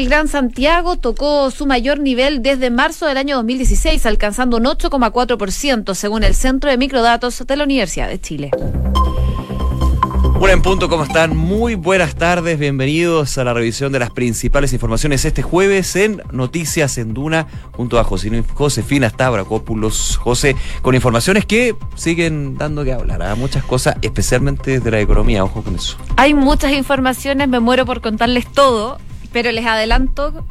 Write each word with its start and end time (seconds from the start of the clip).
El 0.00 0.08
Gran 0.08 0.28
Santiago 0.28 0.96
tocó 0.96 1.50
su 1.50 1.66
mayor 1.66 2.00
nivel 2.00 2.40
desde 2.40 2.70
marzo 2.70 3.04
del 3.04 3.18
año 3.18 3.36
2016, 3.36 4.06
alcanzando 4.06 4.56
un 4.56 4.64
8,4%, 4.64 5.94
según 5.94 6.24
el 6.24 6.34
Centro 6.34 6.70
de 6.70 6.78
Microdatos 6.78 7.46
de 7.46 7.54
la 7.54 7.64
Universidad 7.64 8.08
de 8.08 8.18
Chile. 8.18 8.50
Una 10.40 10.52
en 10.52 10.62
punto, 10.62 10.88
¿cómo 10.88 11.04
están? 11.04 11.36
Muy 11.36 11.74
buenas 11.74 12.14
tardes, 12.14 12.58
bienvenidos 12.58 13.36
a 13.36 13.44
la 13.44 13.52
revisión 13.52 13.92
de 13.92 13.98
las 13.98 14.10
principales 14.10 14.72
informaciones 14.72 15.26
este 15.26 15.42
jueves 15.42 15.94
en 15.96 16.22
Noticias 16.32 16.96
en 16.96 17.12
Duna, 17.12 17.46
junto 17.72 18.00
a 18.00 18.04
Josefina 18.04 19.10
Stavrakopoulos. 19.10 20.16
José, 20.16 20.56
con 20.80 20.94
informaciones 20.94 21.44
que 21.44 21.76
siguen 21.94 22.56
dando 22.56 22.84
que 22.84 22.94
hablar, 22.94 23.22
¿ah? 23.22 23.34
muchas 23.34 23.64
cosas, 23.64 23.96
especialmente 24.00 24.80
de 24.80 24.90
la 24.90 24.98
economía, 24.98 25.44
ojo 25.44 25.62
con 25.62 25.74
eso. 25.74 25.98
Hay 26.16 26.32
muchas 26.32 26.72
informaciones, 26.72 27.48
me 27.48 27.60
muero 27.60 27.84
por 27.84 28.00
contarles 28.00 28.50
todo, 28.50 28.96
pero 29.32 29.52
les 29.52 29.66
adelanto 29.66 30.44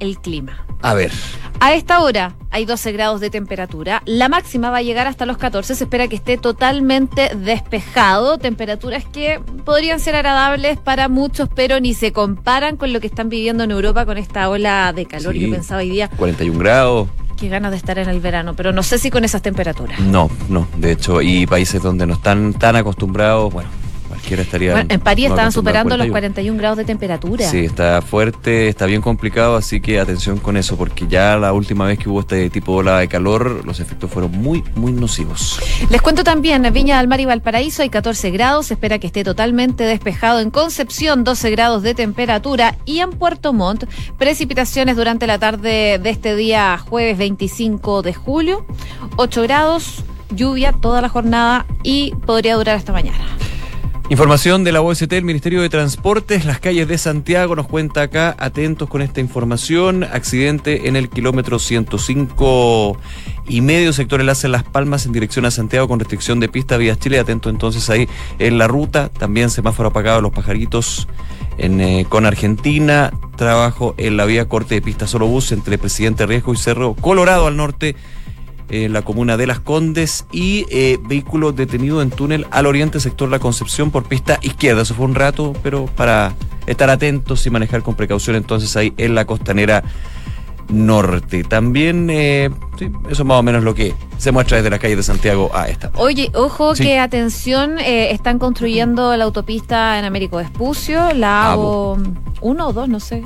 el 0.00 0.18
clima. 0.18 0.64
A 0.82 0.94
ver. 0.94 1.12
A 1.60 1.74
esta 1.74 2.00
hora 2.00 2.34
hay 2.50 2.64
12 2.64 2.90
grados 2.90 3.20
de 3.20 3.30
temperatura. 3.30 4.02
La 4.04 4.28
máxima 4.28 4.70
va 4.70 4.78
a 4.78 4.82
llegar 4.82 5.06
hasta 5.06 5.26
los 5.26 5.38
14. 5.38 5.76
Se 5.76 5.84
espera 5.84 6.08
que 6.08 6.16
esté 6.16 6.36
totalmente 6.36 7.36
despejado. 7.36 8.38
Temperaturas 8.38 9.04
que 9.04 9.40
podrían 9.64 10.00
ser 10.00 10.16
agradables 10.16 10.78
para 10.78 11.08
muchos, 11.08 11.48
pero 11.54 11.78
ni 11.78 11.94
se 11.94 12.12
comparan 12.12 12.76
con 12.76 12.92
lo 12.92 12.98
que 12.98 13.06
están 13.06 13.28
viviendo 13.28 13.62
en 13.62 13.70
Europa 13.70 14.04
con 14.04 14.18
esta 14.18 14.48
ola 14.48 14.92
de 14.92 15.06
calor. 15.06 15.34
Yo 15.34 15.50
pensaba 15.50 15.82
hoy 15.82 15.90
día. 15.90 16.10
41 16.16 16.58
grados. 16.58 17.08
Qué 17.38 17.48
ganas 17.48 17.70
de 17.70 17.76
estar 17.76 17.98
en 17.98 18.08
el 18.08 18.20
verano, 18.20 18.54
pero 18.54 18.72
no 18.72 18.82
sé 18.82 18.98
si 18.98 19.10
con 19.10 19.24
esas 19.24 19.42
temperaturas. 19.42 20.00
No, 20.00 20.30
no. 20.48 20.66
De 20.76 20.92
hecho, 20.92 21.22
y 21.22 21.46
países 21.46 21.80
donde 21.80 22.06
no 22.06 22.14
están 22.14 22.54
tan 22.54 22.74
acostumbrados, 22.74 23.52
bueno, 23.52 23.68
estaría. 24.30 24.86
en 24.88 25.00
París 25.00 25.26
estaban 25.26 25.52
superando 25.52 25.96
los 25.96 26.08
41 26.08 26.58
grados 26.58 26.78
de 26.78 26.84
temperatura. 26.84 27.48
Sí, 27.48 27.64
está 27.64 28.02
fuerte, 28.02 28.68
está 28.68 28.86
bien 28.86 29.00
complicado, 29.02 29.56
así 29.56 29.80
que 29.80 30.00
atención 30.00 30.38
con 30.38 30.56
eso, 30.56 30.76
porque 30.76 31.06
ya 31.08 31.36
la 31.36 31.52
última 31.52 31.86
vez 31.86 31.98
que 31.98 32.08
hubo 32.08 32.20
este 32.20 32.50
tipo 32.50 32.72
de 32.72 32.78
ola 32.78 32.98
de 32.98 33.08
calor, 33.08 33.64
los 33.64 33.80
efectos 33.80 34.10
fueron 34.10 34.32
muy, 34.32 34.64
muy 34.74 34.92
nocivos. 34.92 35.60
Les 35.90 36.00
cuento 36.00 36.24
también, 36.24 36.64
en 36.64 36.72
Viña 36.72 36.98
del 36.98 37.08
Mar 37.08 37.20
y 37.20 37.24
Valparaíso 37.24 37.82
hay 37.82 37.90
14 37.90 38.30
grados, 38.30 38.66
se 38.66 38.74
espera 38.74 38.98
que 38.98 39.06
esté 39.06 39.24
totalmente 39.24 39.84
despejado. 39.84 40.40
En 40.40 40.50
Concepción, 40.50 41.24
12 41.24 41.50
grados 41.50 41.82
de 41.82 41.94
temperatura. 41.94 42.76
Y 42.84 43.00
en 43.00 43.10
Puerto 43.10 43.52
Montt, 43.52 43.84
precipitaciones 44.18 44.96
durante 44.96 45.26
la 45.26 45.38
tarde 45.38 45.98
de 45.98 46.10
este 46.10 46.36
día, 46.36 46.78
jueves 46.78 47.18
25 47.18 48.02
de 48.02 48.14
julio, 48.14 48.66
8 49.16 49.42
grados 49.42 50.04
lluvia 50.34 50.72
toda 50.72 51.00
la 51.00 51.08
jornada 51.08 51.66
y 51.82 52.14
podría 52.26 52.56
durar 52.56 52.76
hasta 52.76 52.92
mañana. 52.92 53.18
Información 54.12 54.62
de 54.62 54.72
la 54.72 54.82
OST, 54.82 55.10
el 55.14 55.24
Ministerio 55.24 55.62
de 55.62 55.70
Transportes, 55.70 56.44
las 56.44 56.60
calles 56.60 56.86
de 56.86 56.98
Santiago 56.98 57.56
nos 57.56 57.66
cuenta 57.66 58.02
acá, 58.02 58.36
atentos 58.38 58.86
con 58.86 59.00
esta 59.00 59.20
información, 59.20 60.04
accidente 60.04 60.86
en 60.86 60.96
el 60.96 61.08
kilómetro 61.08 61.58
105 61.58 62.98
y 63.48 63.62
medio, 63.62 63.90
sector 63.94 64.20
enlace 64.20 64.48
Las 64.48 64.64
Palmas 64.64 65.06
en 65.06 65.12
dirección 65.12 65.46
a 65.46 65.50
Santiago 65.50 65.88
con 65.88 65.98
restricción 65.98 66.40
de 66.40 66.50
pista 66.50 66.76
Vías 66.76 66.98
Chile, 66.98 67.20
atento 67.20 67.48
entonces 67.48 67.88
ahí 67.88 68.06
en 68.38 68.58
la 68.58 68.68
ruta, 68.68 69.08
también 69.08 69.48
semáforo 69.48 69.88
apagado 69.88 70.20
Los 70.20 70.32
Pajaritos 70.32 71.08
en, 71.56 71.80
eh, 71.80 72.04
con 72.06 72.26
Argentina, 72.26 73.14
trabajo 73.36 73.94
en 73.96 74.18
la 74.18 74.26
vía 74.26 74.46
corte 74.46 74.74
de 74.74 74.82
pista 74.82 75.06
solo 75.06 75.26
bus 75.26 75.52
entre 75.52 75.78
Presidente 75.78 76.26
Riesgo 76.26 76.52
y 76.52 76.58
Cerro 76.58 76.92
Colorado 76.92 77.46
al 77.46 77.56
norte 77.56 77.96
en 78.72 78.92
la 78.92 79.02
comuna 79.02 79.36
de 79.36 79.46
Las 79.46 79.60
Condes 79.60 80.26
y 80.32 80.66
eh, 80.70 80.98
vehículo 81.02 81.52
detenido 81.52 82.02
en 82.02 82.10
túnel 82.10 82.46
al 82.50 82.66
oriente 82.66 82.98
sector 83.00 83.28
La 83.28 83.38
Concepción 83.38 83.90
por 83.90 84.04
pista 84.04 84.38
izquierda. 84.42 84.82
Eso 84.82 84.94
fue 84.94 85.04
un 85.04 85.14
rato, 85.14 85.52
pero 85.62 85.86
para 85.86 86.32
estar 86.66 86.90
atentos 86.90 87.46
y 87.46 87.50
manejar 87.50 87.82
con 87.82 87.94
precaución 87.94 88.34
entonces 88.34 88.74
ahí 88.76 88.94
en 88.96 89.14
la 89.14 89.26
costanera 89.26 89.84
norte. 90.68 91.44
También, 91.44 92.08
eh, 92.10 92.50
sí, 92.78 92.90
eso 93.10 93.22
es 93.22 93.24
más 93.24 93.38
o 93.38 93.42
menos 93.42 93.62
lo 93.62 93.74
que 93.74 93.94
se 94.16 94.32
muestra 94.32 94.56
desde 94.56 94.70
la 94.70 94.78
calle 94.78 94.96
de 94.96 95.02
Santiago 95.02 95.50
a 95.54 95.68
esta. 95.68 95.90
Oye, 95.96 96.30
ojo 96.34 96.72
que 96.74 96.98
atención, 96.98 97.78
eh, 97.78 98.12
están 98.12 98.38
construyendo 98.38 99.14
la 99.16 99.24
autopista 99.24 99.98
en 99.98 100.06
Américo 100.06 100.38
Vespucio, 100.38 101.12
la 101.12 101.52
AVO 101.52 101.98
1 102.40 102.66
o 102.66 102.72
2, 102.72 102.88
no 102.88 103.00
sé. 103.00 103.22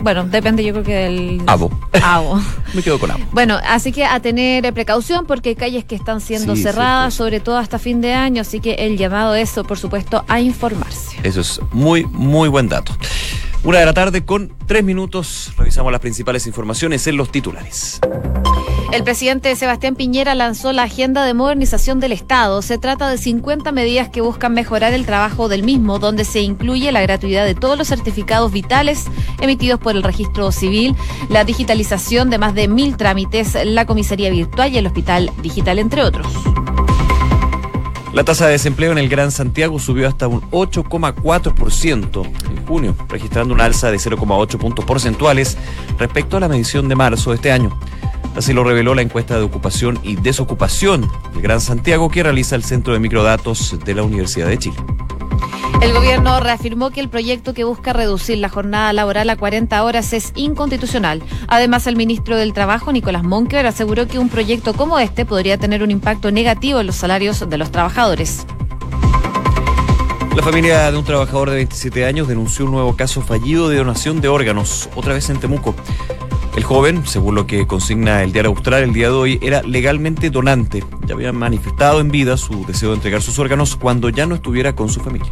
Bueno, 0.00 0.24
depende 0.24 0.64
yo 0.64 0.72
creo 0.72 0.84
que 0.84 0.94
del... 0.94 1.42
Abo. 1.46 1.70
Abo. 2.02 2.40
Me 2.74 2.82
quedo 2.82 2.98
con 2.98 3.10
Abo. 3.10 3.24
Bueno, 3.32 3.58
así 3.66 3.92
que 3.92 4.04
a 4.04 4.20
tener 4.20 4.72
precaución 4.74 5.26
porque 5.26 5.50
hay 5.50 5.54
calles 5.56 5.84
que 5.84 5.94
están 5.94 6.20
siendo 6.20 6.56
cerradas, 6.56 7.14
sobre 7.14 7.40
todo 7.40 7.56
hasta 7.56 7.78
fin 7.78 8.00
de 8.00 8.12
año, 8.12 8.42
así 8.42 8.60
que 8.60 8.74
el 8.74 8.96
llamado 8.96 9.34
es, 9.34 9.52
por 9.52 9.78
supuesto, 9.78 10.24
a 10.28 10.40
informarse. 10.40 11.16
Eso 11.22 11.40
es 11.40 11.60
muy, 11.72 12.04
muy 12.04 12.48
buen 12.48 12.68
dato. 12.68 12.96
Una 13.64 13.78
de 13.78 13.86
la 13.86 13.94
tarde 13.94 14.26
con 14.26 14.52
tres 14.66 14.84
minutos. 14.84 15.52
Revisamos 15.56 15.90
las 15.90 16.00
principales 16.02 16.46
informaciones 16.46 17.06
en 17.06 17.16
los 17.16 17.32
titulares. 17.32 17.98
El 18.94 19.02
presidente 19.02 19.56
Sebastián 19.56 19.96
Piñera 19.96 20.36
lanzó 20.36 20.72
la 20.72 20.84
Agenda 20.84 21.24
de 21.24 21.34
Modernización 21.34 21.98
del 21.98 22.12
Estado. 22.12 22.62
Se 22.62 22.78
trata 22.78 23.08
de 23.08 23.18
50 23.18 23.72
medidas 23.72 24.08
que 24.08 24.20
buscan 24.20 24.54
mejorar 24.54 24.94
el 24.94 25.04
trabajo 25.04 25.48
del 25.48 25.64
mismo, 25.64 25.98
donde 25.98 26.24
se 26.24 26.42
incluye 26.42 26.92
la 26.92 27.02
gratuidad 27.02 27.44
de 27.44 27.56
todos 27.56 27.76
los 27.76 27.88
certificados 27.88 28.52
vitales 28.52 29.06
emitidos 29.40 29.80
por 29.80 29.96
el 29.96 30.04
registro 30.04 30.52
civil, 30.52 30.94
la 31.28 31.42
digitalización 31.42 32.30
de 32.30 32.38
más 32.38 32.54
de 32.54 32.68
mil 32.68 32.96
trámites, 32.96 33.58
la 33.64 33.84
comisaría 33.84 34.30
virtual 34.30 34.72
y 34.72 34.78
el 34.78 34.86
hospital 34.86 35.32
digital, 35.42 35.80
entre 35.80 36.02
otros. 36.02 36.28
La 38.12 38.22
tasa 38.22 38.46
de 38.46 38.52
desempleo 38.52 38.92
en 38.92 38.98
el 38.98 39.08
Gran 39.08 39.32
Santiago 39.32 39.80
subió 39.80 40.06
hasta 40.06 40.28
un 40.28 40.40
8,4% 40.52 42.24
en 42.48 42.64
junio, 42.64 42.94
registrando 43.08 43.54
una 43.54 43.64
alza 43.64 43.90
de 43.90 43.96
0,8 43.96 44.56
puntos 44.56 44.84
porcentuales 44.84 45.58
respecto 45.98 46.36
a 46.36 46.40
la 46.40 46.48
medición 46.48 46.88
de 46.88 46.94
marzo 46.94 47.30
de 47.30 47.36
este 47.36 47.50
año. 47.50 47.76
Así 48.36 48.52
lo 48.52 48.64
reveló 48.64 48.94
la 48.94 49.02
encuesta 49.02 49.36
de 49.36 49.44
ocupación 49.44 49.98
y 50.02 50.16
desocupación 50.16 51.08
del 51.32 51.42
Gran 51.42 51.60
Santiago 51.60 52.10
que 52.10 52.22
realiza 52.22 52.56
el 52.56 52.64
Centro 52.64 52.92
de 52.92 52.98
Microdatos 52.98 53.78
de 53.84 53.94
la 53.94 54.02
Universidad 54.02 54.48
de 54.48 54.58
Chile. 54.58 54.76
El 55.80 55.92
gobierno 55.92 56.40
reafirmó 56.40 56.90
que 56.90 57.00
el 57.00 57.08
proyecto 57.08 57.52
que 57.52 57.64
busca 57.64 57.92
reducir 57.92 58.38
la 58.38 58.48
jornada 58.48 58.92
laboral 58.92 59.28
a 59.28 59.36
40 59.36 59.84
horas 59.84 60.12
es 60.12 60.32
inconstitucional. 60.34 61.22
Además, 61.46 61.86
el 61.86 61.96
ministro 61.96 62.36
del 62.36 62.52
Trabajo, 62.52 62.90
Nicolás 62.90 63.22
Monker, 63.22 63.66
aseguró 63.66 64.08
que 64.08 64.18
un 64.18 64.28
proyecto 64.28 64.72
como 64.72 64.98
este 64.98 65.26
podría 65.26 65.58
tener 65.58 65.82
un 65.82 65.90
impacto 65.90 66.30
negativo 66.30 66.80
en 66.80 66.86
los 66.86 66.96
salarios 66.96 67.48
de 67.48 67.58
los 67.58 67.70
trabajadores. 67.70 68.46
La 70.34 70.42
familia 70.42 70.90
de 70.90 70.98
un 70.98 71.04
trabajador 71.04 71.50
de 71.50 71.56
27 71.56 72.06
años 72.06 72.26
denunció 72.26 72.64
un 72.64 72.72
nuevo 72.72 72.96
caso 72.96 73.22
fallido 73.22 73.68
de 73.68 73.76
donación 73.76 74.20
de 74.20 74.28
órganos, 74.28 74.88
otra 74.96 75.14
vez 75.14 75.30
en 75.30 75.38
Temuco. 75.38 75.76
El 76.56 76.62
joven, 76.62 77.04
según 77.04 77.34
lo 77.34 77.48
que 77.48 77.66
consigna 77.66 78.22
el 78.22 78.32
diario 78.32 78.50
Austral 78.50 78.84
el 78.84 78.92
día 78.92 79.08
de 79.08 79.14
hoy, 79.14 79.38
era 79.42 79.62
legalmente 79.62 80.30
donante. 80.30 80.84
Ya 81.04 81.14
había 81.14 81.32
manifestado 81.32 82.00
en 82.00 82.10
vida 82.10 82.36
su 82.36 82.64
deseo 82.64 82.90
de 82.90 82.96
entregar 82.96 83.22
sus 83.22 83.40
órganos 83.40 83.74
cuando 83.74 84.08
ya 84.08 84.24
no 84.26 84.36
estuviera 84.36 84.74
con 84.76 84.88
su 84.88 85.00
familia. 85.00 85.28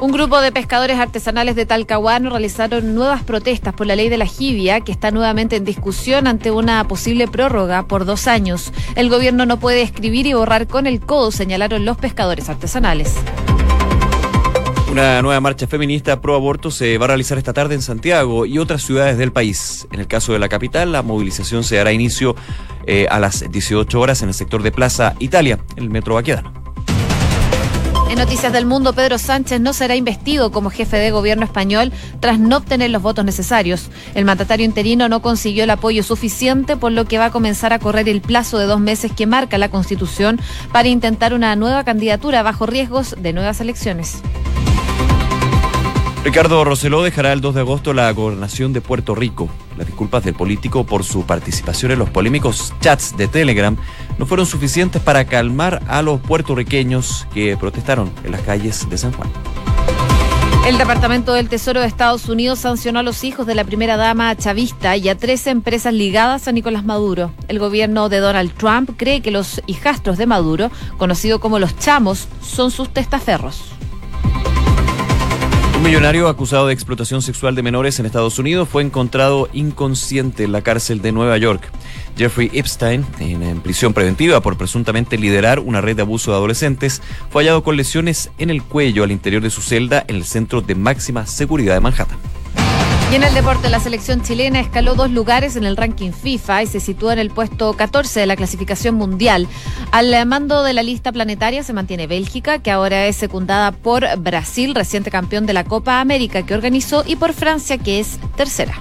Un 0.00 0.12
grupo 0.12 0.40
de 0.40 0.50
pescadores 0.50 0.98
artesanales 0.98 1.56
de 1.56 1.66
Talcahuano 1.66 2.30
realizaron 2.30 2.94
nuevas 2.94 3.22
protestas 3.24 3.74
por 3.74 3.86
la 3.86 3.96
ley 3.96 4.08
de 4.08 4.16
la 4.16 4.26
jibia, 4.26 4.80
que 4.80 4.92
está 4.92 5.10
nuevamente 5.10 5.56
en 5.56 5.64
discusión 5.64 6.26
ante 6.26 6.50
una 6.50 6.86
posible 6.88 7.28
prórroga 7.28 7.82
por 7.86 8.06
dos 8.06 8.28
años. 8.28 8.72
El 8.94 9.10
gobierno 9.10 9.44
no 9.44 9.58
puede 9.58 9.82
escribir 9.82 10.26
y 10.26 10.32
borrar 10.32 10.68
con 10.68 10.86
el 10.86 11.00
codo, 11.00 11.32
señalaron 11.32 11.84
los 11.84 11.98
pescadores 11.98 12.48
artesanales. 12.48 13.14
Una 14.98 15.22
nueva 15.22 15.40
marcha 15.40 15.68
feminista 15.68 16.20
pro 16.20 16.34
aborto 16.34 16.72
se 16.72 16.98
va 16.98 17.04
a 17.04 17.08
realizar 17.08 17.38
esta 17.38 17.52
tarde 17.52 17.76
en 17.76 17.82
Santiago 17.82 18.46
y 18.46 18.58
otras 18.58 18.82
ciudades 18.82 19.16
del 19.16 19.30
país. 19.30 19.86
En 19.92 20.00
el 20.00 20.08
caso 20.08 20.32
de 20.32 20.40
la 20.40 20.48
capital, 20.48 20.90
la 20.90 21.02
movilización 21.02 21.62
se 21.62 21.76
dará 21.76 21.92
inicio 21.92 22.34
eh, 22.84 23.06
a 23.08 23.20
las 23.20 23.48
18 23.48 24.00
horas 24.00 24.22
en 24.22 24.28
el 24.28 24.34
sector 24.34 24.60
de 24.60 24.72
Plaza 24.72 25.14
Italia, 25.20 25.60
el 25.76 25.88
metro 25.88 26.16
Baquedano. 26.16 26.52
En 28.10 28.18
Noticias 28.18 28.52
del 28.52 28.66
Mundo, 28.66 28.92
Pedro 28.92 29.18
Sánchez 29.18 29.60
no 29.60 29.72
será 29.72 29.94
investido 29.94 30.50
como 30.50 30.68
jefe 30.68 30.96
de 30.96 31.12
gobierno 31.12 31.44
español 31.44 31.92
tras 32.18 32.40
no 32.40 32.56
obtener 32.56 32.90
los 32.90 33.00
votos 33.00 33.24
necesarios. 33.24 33.90
El 34.16 34.24
mandatario 34.24 34.66
interino 34.66 35.08
no 35.08 35.22
consiguió 35.22 35.62
el 35.62 35.70
apoyo 35.70 36.02
suficiente, 36.02 36.76
por 36.76 36.90
lo 36.90 37.04
que 37.04 37.18
va 37.18 37.26
a 37.26 37.30
comenzar 37.30 37.72
a 37.72 37.78
correr 37.78 38.08
el 38.08 38.20
plazo 38.20 38.58
de 38.58 38.66
dos 38.66 38.80
meses 38.80 39.12
que 39.12 39.26
marca 39.26 39.58
la 39.58 39.68
Constitución 39.68 40.40
para 40.72 40.88
intentar 40.88 41.34
una 41.34 41.54
nueva 41.54 41.84
candidatura 41.84 42.42
bajo 42.42 42.66
riesgos 42.66 43.14
de 43.16 43.32
nuevas 43.32 43.60
elecciones. 43.60 44.22
Ricardo 46.24 46.64
Roseló 46.64 47.02
dejará 47.02 47.32
el 47.32 47.40
2 47.40 47.54
de 47.54 47.60
agosto 47.60 47.94
la 47.94 48.10
gobernación 48.12 48.72
de 48.72 48.80
Puerto 48.80 49.14
Rico. 49.14 49.48
Las 49.76 49.86
disculpas 49.86 50.24
del 50.24 50.34
político 50.34 50.84
por 50.84 51.04
su 51.04 51.24
participación 51.24 51.92
en 51.92 52.00
los 52.00 52.10
polémicos 52.10 52.74
chats 52.80 53.16
de 53.16 53.28
Telegram 53.28 53.76
no 54.18 54.26
fueron 54.26 54.44
suficientes 54.44 55.00
para 55.00 55.24
calmar 55.26 55.80
a 55.86 56.02
los 56.02 56.20
puertorriqueños 56.20 57.26
que 57.32 57.56
protestaron 57.56 58.10
en 58.24 58.32
las 58.32 58.42
calles 58.42 58.88
de 58.90 58.98
San 58.98 59.12
Juan. 59.12 59.30
El 60.66 60.76
Departamento 60.76 61.32
del 61.32 61.48
Tesoro 61.48 61.80
de 61.80 61.86
Estados 61.86 62.28
Unidos 62.28 62.58
sancionó 62.58 62.98
a 62.98 63.02
los 63.02 63.24
hijos 63.24 63.46
de 63.46 63.54
la 63.54 63.64
primera 63.64 63.96
dama 63.96 64.36
chavista 64.36 64.96
y 64.96 65.08
a 65.08 65.16
13 65.16 65.48
empresas 65.50 65.94
ligadas 65.94 66.46
a 66.46 66.52
Nicolás 66.52 66.84
Maduro. 66.84 67.32
El 67.46 67.58
gobierno 67.58 68.10
de 68.10 68.18
Donald 68.18 68.52
Trump 68.52 68.90
cree 68.98 69.22
que 69.22 69.30
los 69.30 69.62
hijastros 69.66 70.18
de 70.18 70.26
Maduro, 70.26 70.70
conocidos 70.98 71.40
como 71.40 71.58
los 71.58 71.78
chamos, 71.78 72.28
son 72.42 72.70
sus 72.70 72.90
testaferros. 72.90 73.78
Un 75.78 75.84
millonario 75.84 76.26
acusado 76.26 76.66
de 76.66 76.74
explotación 76.74 77.22
sexual 77.22 77.54
de 77.54 77.62
menores 77.62 78.00
en 78.00 78.06
Estados 78.06 78.40
Unidos 78.40 78.68
fue 78.68 78.82
encontrado 78.82 79.48
inconsciente 79.52 80.42
en 80.42 80.50
la 80.50 80.62
cárcel 80.62 81.00
de 81.00 81.12
Nueva 81.12 81.38
York. 81.38 81.70
Jeffrey 82.16 82.50
Epstein, 82.52 83.06
en, 83.20 83.60
prisión 83.60 83.94
preventiva 83.94 84.40
por 84.40 84.58
presuntamente 84.58 85.16
liderar 85.16 85.60
una 85.60 85.80
red 85.80 85.94
de 85.94 86.02
abuso 86.02 86.32
de 86.32 86.36
adolescentes, 86.36 87.00
fue 87.30 87.44
hallado 87.44 87.62
con 87.62 87.76
lesiones 87.76 88.30
en 88.38 88.50
el 88.50 88.64
cuello 88.64 89.04
al 89.04 89.12
interior 89.12 89.40
de 89.40 89.50
su 89.50 89.62
celda 89.62 90.04
en 90.08 90.16
el 90.16 90.24
centro 90.24 90.62
de 90.62 90.74
máxima 90.74 91.26
seguridad 91.26 91.74
de 91.74 91.80
Manhattan. 91.80 92.18
Y 93.10 93.14
en 93.14 93.22
el 93.22 93.32
deporte, 93.32 93.70
la 93.70 93.80
selección 93.80 94.20
chilena 94.20 94.60
escaló 94.60 94.94
dos 94.94 95.10
lugares 95.10 95.56
en 95.56 95.64
el 95.64 95.78
ranking 95.78 96.10
FIFA 96.12 96.64
y 96.64 96.66
se 96.66 96.78
sitúa 96.78 97.14
en 97.14 97.18
el 97.18 97.30
puesto 97.30 97.72
14 97.72 98.20
de 98.20 98.26
la 98.26 98.36
clasificación 98.36 98.96
mundial. 98.96 99.48
Al 99.92 100.26
mando 100.26 100.62
de 100.62 100.74
la 100.74 100.82
lista 100.82 101.10
planetaria 101.10 101.62
se 101.62 101.72
mantiene 101.72 102.06
Bélgica, 102.06 102.58
que 102.58 102.70
ahora 102.70 103.06
es 103.06 103.16
secundada 103.16 103.72
por 103.72 104.04
Brasil, 104.18 104.74
reciente 104.74 105.10
campeón 105.10 105.46
de 105.46 105.54
la 105.54 105.64
Copa 105.64 106.00
América 106.00 106.44
que 106.44 106.52
organizó, 106.52 107.02
y 107.06 107.16
por 107.16 107.32
Francia, 107.32 107.78
que 107.78 107.98
es 107.98 108.18
tercera. 108.36 108.74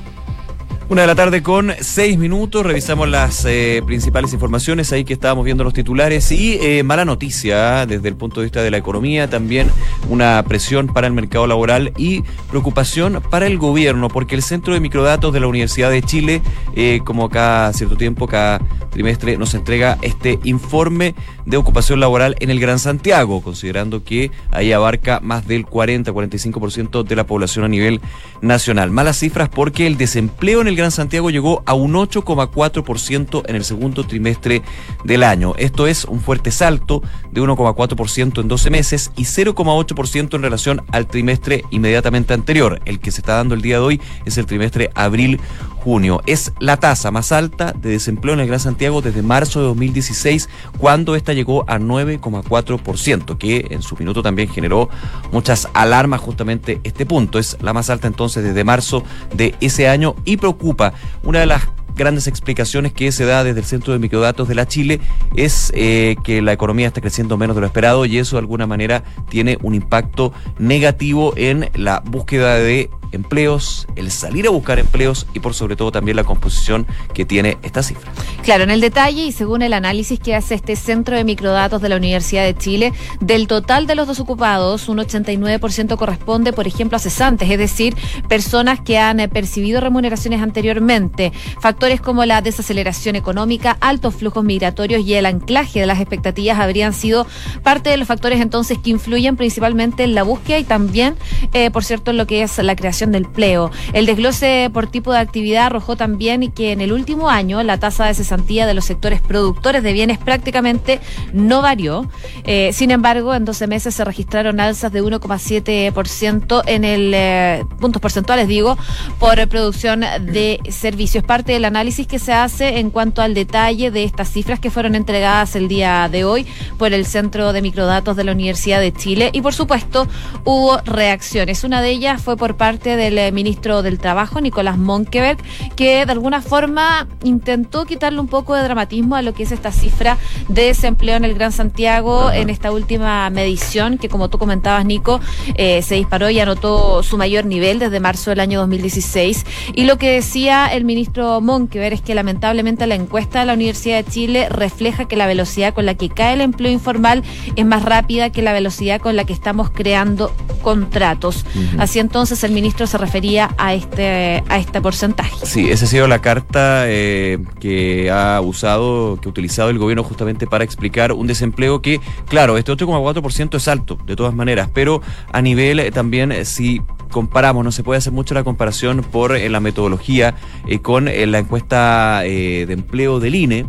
Una 0.90 1.02
de 1.02 1.08
la 1.08 1.16
tarde 1.16 1.44
con 1.44 1.74
seis 1.82 2.18
minutos, 2.18 2.66
revisamos 2.66 3.10
las 3.10 3.44
eh, 3.44 3.84
principales 3.86 4.32
informaciones 4.32 4.94
ahí 4.94 5.04
que 5.04 5.12
estábamos 5.12 5.44
viendo 5.44 5.66
los 5.66 5.74
titulares 5.74 6.32
y 6.32 6.54
eh, 6.62 6.82
mala 6.82 7.04
noticia 7.04 7.86
desde 7.86 8.08
el 8.08 8.16
punto 8.16 8.40
de 8.40 8.46
vista 8.46 8.64
de 8.64 8.72
la 8.72 8.78
economía, 8.78 9.30
también 9.30 9.70
una 10.10 10.42
presión 10.48 10.88
para 10.88 11.08
el 11.08 11.12
mercado 11.12 11.46
laboral 11.46 11.92
y 11.98 12.22
preocupación 12.50 13.22
para 13.30 13.48
el 13.48 13.58
gobierno, 13.58 14.08
porque 14.08 14.36
el 14.36 14.42
Centro 14.42 14.74
de 14.74 14.80
Microdatos 14.80 15.34
de 15.34 15.42
la 15.42 15.48
Universidad 15.48 15.92
de 15.92 16.02
Chile, 16.02 16.42
eh, 16.74 17.02
como 17.04 17.30
cada 17.30 17.74
cierto 17.74 17.98
tiempo, 17.98 18.26
cada 18.26 18.62
trimestre, 18.90 19.38
nos 19.38 19.56
entrega 19.56 19.98
este 20.02 20.40
informe 20.46 21.16
de 21.46 21.58
ocupación 21.58 22.00
laboral 22.00 22.38
en 22.40 22.50
el 22.50 22.62
Gran 22.62 22.80
Santiago, 22.80 23.42
considerando 23.42 24.06
que 24.06 24.32
ahí 24.52 24.72
abarca 24.72 25.20
más 25.20 25.46
del 25.48 25.66
40-45% 25.66 27.04
de 27.04 27.16
la 27.18 27.26
población 27.26 27.66
a 27.66 27.68
nivel 27.68 28.00
nacional. 28.42 28.90
Malas 28.90 29.18
cifras 29.20 29.50
porque 29.50 29.86
el 29.86 29.98
desempleo 29.98 30.62
en 30.62 30.68
el 30.70 30.77
Gran 30.78 30.92
Santiago 30.92 31.30
llegó 31.30 31.64
a 31.66 31.74
un 31.74 31.94
8,4% 31.94 33.44
en 33.48 33.56
el 33.56 33.66
segundo 33.66 34.06
trimestre 34.06 34.62
del 35.04 35.24
año. 35.24 35.54
Esto 35.58 35.88
es 35.88 36.06
un 36.06 36.22
fuerte 36.22 36.52
salto 36.52 37.02
de 37.32 37.42
1,4% 37.42 38.42
en 38.42 38.48
12 38.48 38.70
meses 38.70 39.12
y 39.18 39.24
0,8% 39.24 40.36
en 40.36 40.42
relación 40.42 40.84
al 40.92 41.08
trimestre 41.08 41.64
inmediatamente 41.72 42.34
anterior. 42.34 42.80
El 42.86 43.00
que 43.00 43.12
se 43.12 43.22
está 43.22 43.36
dando 43.36 43.56
el 43.56 43.62
día 43.62 43.78
de 43.78 43.84
hoy 43.84 44.02
es 44.26 44.38
el 44.38 44.46
trimestre 44.46 44.92
abril 44.94 45.42
junio. 45.88 46.22
Es 46.26 46.52
la 46.60 46.76
tasa 46.76 47.12
más 47.12 47.32
alta 47.32 47.72
de 47.72 47.92
desempleo 47.92 48.34
en 48.34 48.42
el 48.42 48.48
Gran 48.48 48.60
Santiago 48.60 49.02
desde 49.02 49.22
marzo 49.22 49.62
de 49.62 49.68
2016, 49.68 50.50
cuando 50.78 51.16
esta 51.16 51.32
llegó 51.32 51.64
a 51.70 51.80
9,4%, 51.80 53.38
que 53.38 53.68
en 53.70 53.82
su 53.82 53.96
minuto 53.96 54.22
también 54.22 54.50
generó 54.50 54.90
muchas 55.32 55.70
alarmas 55.74 56.20
justamente 56.20 56.82
este 56.84 57.06
punto. 57.06 57.40
Es 57.40 57.56
la 57.62 57.72
más 57.72 57.90
alta 57.90 58.06
entonces 58.06 58.44
desde 58.44 58.66
marzo 58.66 59.02
de 59.34 59.56
ese 59.62 59.88
año 59.88 60.18
y 60.26 60.36
preocupa 60.36 60.92
una 61.24 61.40
de 61.40 61.46
las 61.46 61.62
grandes 61.98 62.28
explicaciones 62.28 62.94
que 62.94 63.12
se 63.12 63.26
da 63.26 63.44
desde 63.44 63.60
el 63.60 63.66
Centro 63.66 63.92
de 63.92 64.00
Microdatos 64.00 64.48
de 64.48 64.56
la 64.56 64.68
Chile 64.68 65.02
es 65.36 65.72
eh, 65.76 66.16
que 66.24 66.42
la 66.42 66.54
economía 66.54 66.88
está 66.88 67.02
creciendo 67.02 67.38
menos 67.38 67.56
de 67.56 67.62
lo 67.62 67.68
esperado 67.68 68.06
y 68.06 68.18
eso 68.18 68.36
de 68.36 68.42
alguna 68.42 68.68
manera 68.68 69.04
tiene 69.30 69.58
un 69.62 69.76
impacto 69.76 70.32
negativo 70.60 71.34
en 71.36 71.70
la 71.74 72.02
búsqueda 72.06 72.56
de 72.56 72.90
empleos, 73.12 73.88
el 73.96 74.12
salir 74.12 74.48
a 74.48 74.52
buscar 74.52 74.80
empleos 74.80 75.28
y 75.34 75.40
por 75.40 75.54
sobre 75.54 75.76
todo 75.76 75.92
también 75.92 76.18
la 76.18 76.24
composición 76.24 76.86
que 77.14 77.26
tiene 77.26 77.58
esta 77.64 77.84
cifra. 77.84 78.12
Claro, 78.48 78.64
en 78.64 78.72
el 78.72 78.80
detalle 78.80 79.26
y 79.26 79.34
según 79.34 79.62
el 79.62 79.74
análisis 79.74 80.22
que 80.22 80.34
hace 80.34 80.56
este 80.56 80.78
Centro 80.78 81.18
de 81.18 81.26
Microdatos 81.26 81.82
de 81.82 81.90
la 81.90 81.98
Universidad 81.98 82.46
de 82.46 82.56
Chile, 82.56 82.94
del 83.20 83.46
total 83.46 83.88
de 83.88 83.96
los 83.96 84.08
desocupados, 84.08 84.88
un 84.88 85.00
89% 85.00 85.98
corresponde, 85.98 86.54
por 86.54 86.66
ejemplo, 86.66 86.96
a 86.96 87.00
cesantes, 87.00 87.50
es 87.50 87.58
decir, 87.58 87.94
personas 88.30 88.80
que 88.80 89.00
han 89.00 89.20
eh, 89.20 89.28
percibido 89.28 89.82
remuneraciones 89.82 90.42
anteriormente. 90.42 91.34
Factores 91.60 92.00
como 92.00 92.24
la 92.24 92.42
desaceleración 92.42 93.18
económica, 93.18 93.76
altos 93.82 94.16
flujos 94.16 94.46
migratorios 94.46 95.06
y 95.06 95.16
el 95.16 95.26
anclaje 95.26 95.82
de 95.82 95.86
las 95.86 96.00
expectativas 96.00 96.58
habrían 96.58 96.94
sido 96.94 97.28
parte 97.64 97.90
de 97.90 97.98
los 97.98 98.08
factores 98.08 98.40
entonces 98.40 98.78
que 98.78 98.92
influyen 98.92 99.36
principalmente 99.36 100.06
en 100.06 100.16
la 100.16 100.24
búsqueda 100.24 100.58
y 100.58 100.64
también, 100.64 101.18
eh, 101.52 101.70
por 101.70 101.84
cierto, 101.84 102.12
en 102.12 102.18
lo 102.18 102.26
que 102.26 102.44
es 102.44 102.58
la 102.60 102.78
creación 102.78 103.12
del 103.12 103.26
empleo. 103.26 103.72
El 103.92 104.06
desglose 104.06 104.70
por 104.72 104.88
tipo 104.88 105.12
de 105.12 105.20
actividad 105.20 105.66
arrojó 105.66 105.98
también 105.98 106.50
que 106.54 106.72
en 106.72 106.80
el 106.80 106.94
último 106.94 107.30
año 107.30 107.62
la 107.62 107.78
tasa 107.78 108.06
de 108.06 108.14
de 108.46 108.74
los 108.74 108.86
sectores 108.86 109.22
productores 109.22 109.84
de 109.84 109.94
bienes 109.94 110.18
prácticamente 110.18 111.00
no 111.34 111.62
varió. 111.62 112.10
Eh, 112.44 112.72
sin 112.74 112.92
embargo, 112.92 113.34
en 113.34 113.46
12 113.46 113.68
meses 113.68 113.96
se 113.96 114.04
registraron 114.04 114.60
alzas 114.60 114.92
de 114.92 115.04
1,7% 115.04 116.64
en 116.66 116.84
el 116.84 117.12
eh, 117.14 117.66
puntos 117.80 118.02
porcentuales, 118.02 118.48
digo, 118.48 118.78
por 119.20 119.48
producción 119.48 120.02
de 120.02 120.60
servicios. 120.70 121.24
Parte 121.24 121.54
del 121.54 121.66
análisis 121.66 122.08
que 122.08 122.20
se 122.20 122.34
hace 122.34 122.80
en 122.80 122.90
cuanto 122.90 123.22
al 123.22 123.34
detalle 123.34 123.92
de 123.92 124.04
estas 124.04 124.30
cifras 124.30 124.60
que 124.60 124.72
fueron 124.72 124.96
entregadas 124.96 125.56
el 125.56 125.68
día 125.68 126.08
de 126.10 126.26
hoy 126.26 126.46
por 126.78 126.94
el 126.94 127.06
Centro 127.06 127.54
de 127.54 127.62
Microdatos 127.62 128.16
de 128.16 128.24
la 128.24 128.32
Universidad 128.32 128.80
de 128.80 128.94
Chile. 128.94 129.30
Y 129.34 129.42
por 129.42 129.54
supuesto, 129.54 130.08
hubo 130.44 130.78
reacciones. 130.86 131.64
Una 131.64 131.82
de 131.82 131.90
ellas 131.90 132.22
fue 132.22 132.38
por 132.38 132.58
parte 132.58 132.96
del 132.96 133.18
eh, 133.18 133.32
ministro 133.32 133.82
del 133.82 134.00
Trabajo, 134.00 134.42
Nicolás 134.42 134.78
Monkeberg, 134.78 135.38
que 135.76 136.06
de 136.06 136.12
alguna 136.12 136.42
forma 136.42 137.08
intentó 137.24 137.86
quitarle 137.86 138.20
un 138.20 138.27
poco 138.28 138.56
de 138.56 138.64
dramatismo 138.64 139.16
a 139.16 139.22
lo 139.22 139.34
que 139.34 139.44
es 139.44 139.52
esta 139.52 139.72
cifra 139.72 140.18
de 140.48 140.66
desempleo 140.66 141.18
en 141.18 141.26
el 141.26 141.34
Gran 141.34 141.52
Santiago 141.52 142.32
en 142.32 142.50
esta 142.50 142.72
última 142.72 143.30
medición, 143.30 143.98
que 143.98 144.10
como 144.10 144.30
tú 144.30 144.38
comentabas, 144.38 144.86
Nico, 144.86 145.20
eh, 145.56 145.82
se 145.82 145.96
disparó 145.96 146.30
y 146.30 146.40
anotó 146.40 147.04
su 147.04 147.18
mayor 147.18 147.46
nivel 147.46 147.80
desde 147.80 148.00
marzo 148.00 148.30
del 148.30 148.40
año 148.40 148.60
2016. 148.60 149.46
Y 149.74 149.84
lo 149.86 149.98
que 149.98 150.12
decía 150.12 150.68
el 150.68 150.86
ministro 150.86 151.42
Monkeberg 151.42 151.96
es 151.96 152.02
que 152.02 152.16
lamentablemente 152.16 152.88
la 152.88 152.96
encuesta 152.96 153.40
de 153.40 153.46
la 153.46 153.54
Universidad 153.54 154.04
de 154.04 154.12
Chile 154.12 154.50
refleja 154.50 155.06
que 155.06 155.16
la 155.16 155.28
velocidad 155.28 155.74
con 155.74 155.86
la 155.86 155.96
que 155.96 156.10
cae 156.10 156.34
el 156.34 156.42
empleo 156.42 156.72
informal 156.72 157.24
es 157.56 157.66
más 157.66 157.84
rápida 157.84 158.30
que 158.30 158.42
la 158.42 158.54
velocidad 158.54 159.02
con 159.02 159.16
la 159.16 159.26
que 159.26 159.34
estamos 159.34 159.70
creando 159.70 160.34
contratos. 160.62 161.46
Así 161.78 162.00
entonces 162.00 162.44
el 162.44 162.52
ministro 162.52 162.88
se 162.88 162.98
refería 162.98 163.52
a 163.58 163.74
este, 163.74 164.44
a 164.50 164.58
este 164.58 164.82
porcentaje. 164.82 165.46
Sí, 165.46 165.70
esa 165.70 165.86
ha 165.86 165.88
sido 165.88 166.08
la 166.08 166.20
carta 166.20 166.84
eh, 166.88 167.40
que 167.60 168.12
ha 168.12 168.17
usado, 168.44 169.20
que 169.22 169.28
ha 169.28 169.32
utilizado 169.32 169.70
el 169.70 169.78
gobierno 169.78 170.04
justamente 170.04 170.48
para 170.48 170.64
explicar 170.64 171.12
un 171.12 171.28
desempleo 171.28 171.82
que, 171.82 172.00
claro, 172.28 172.58
este 172.58 172.72
8,4% 172.72 173.56
es 173.56 173.68
alto, 173.68 173.98
de 174.06 174.16
todas 174.16 174.34
maneras, 174.34 174.70
pero 174.74 175.02
a 175.32 175.42
nivel 175.42 175.80
eh, 175.80 175.92
también, 175.92 176.32
eh, 176.32 176.46
si 176.46 176.82
comparamos, 177.12 177.64
no 177.64 177.72
se 177.72 177.84
puede 177.84 177.98
hacer 177.98 178.14
mucho 178.14 178.34
la 178.34 178.44
comparación 178.44 179.02
por 179.02 179.40
la 179.40 179.60
metodología 179.62 180.36
con 180.82 181.06
la 181.06 181.40
encuesta 181.40 182.20
de 182.20 182.64
empleo 182.70 183.22
del 183.22 183.36
INE, 183.36 183.66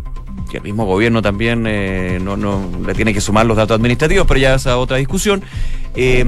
que 0.49 0.59
el 0.59 0.62
mismo 0.62 0.85
gobierno 0.87 1.23
también 1.23 1.62
no, 2.25 2.37
no, 2.37 2.69
le 2.87 2.95
tiene 2.95 3.12
que 3.14 3.21
sumar 3.21 3.47
los 3.47 3.57
datos 3.57 3.76
administrativos, 3.76 4.26
pero 4.26 4.40
ya 4.40 4.55
es 4.55 4.67
otra 4.67 4.97
discusión. 4.97 5.43
Eh, 5.95 6.25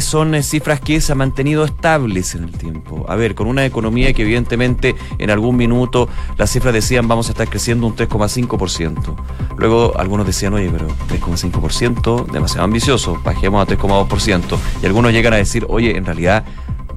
son 0.00 0.42
cifras 0.42 0.80
que 0.80 1.00
se 1.00 1.12
han 1.12 1.18
mantenido 1.18 1.64
estables 1.64 2.34
en 2.34 2.44
el 2.44 2.50
tiempo. 2.50 3.04
A 3.08 3.14
ver, 3.14 3.34
con 3.34 3.46
una 3.46 3.64
economía 3.64 4.12
que 4.12 4.22
evidentemente 4.22 4.96
en 5.18 5.30
algún 5.30 5.56
minuto 5.56 6.08
las 6.36 6.50
cifras 6.50 6.74
decían 6.74 7.06
vamos 7.06 7.28
a 7.28 7.32
estar 7.32 7.48
creciendo 7.48 7.86
un 7.86 7.94
3,5%. 7.94 9.14
Luego 9.56 9.92
algunos 9.96 10.26
decían, 10.26 10.54
oye, 10.54 10.68
pero 10.70 10.88
3,5%, 10.88 12.26
demasiado 12.26 12.64
ambicioso, 12.64 13.20
bajemos 13.24 13.62
a 13.66 13.70
3,2%. 13.72 14.58
Y 14.82 14.86
algunos 14.86 15.12
llegan 15.12 15.34
a 15.34 15.36
decir, 15.36 15.64
oye, 15.68 15.96
en 15.96 16.04
realidad 16.04 16.44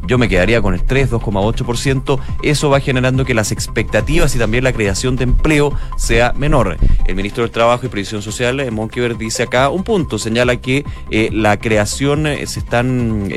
yo 0.08 0.18
me 0.18 0.30
quedaría 0.30 0.62
con 0.62 0.74
el 0.74 0.84
3, 0.84 1.12
2,8%. 1.12 2.20
Eso 2.42 2.70
va 2.70 2.80
generando 2.80 3.26
que 3.26 3.34
las 3.34 3.52
expectativas 3.52 4.36
y 4.36 4.40
también 4.40 4.64
la 4.64 4.74
creación 4.74 5.16
de 5.16 5.26
empleo 5.26 5.74
sea 5.98 6.34
menor. 6.34 6.78
El 7.06 7.16
ministro 7.16 7.44
del 7.44 7.52
Trabajo 7.52 7.86
y 7.86 7.90
Previsión 7.90 8.22
Social, 8.22 8.60
eh, 8.60 8.72
Monkever, 8.72 9.18
dice 9.18 9.44
acá 9.44 9.70
un 9.70 9.84
punto, 9.84 10.18
señala 10.18 10.56
que 10.58 10.86
eh, 11.12 11.30
la 11.32 11.58
creación 11.60 12.26
eh, 12.28 12.48
se 12.48 12.60
están, 12.60 13.30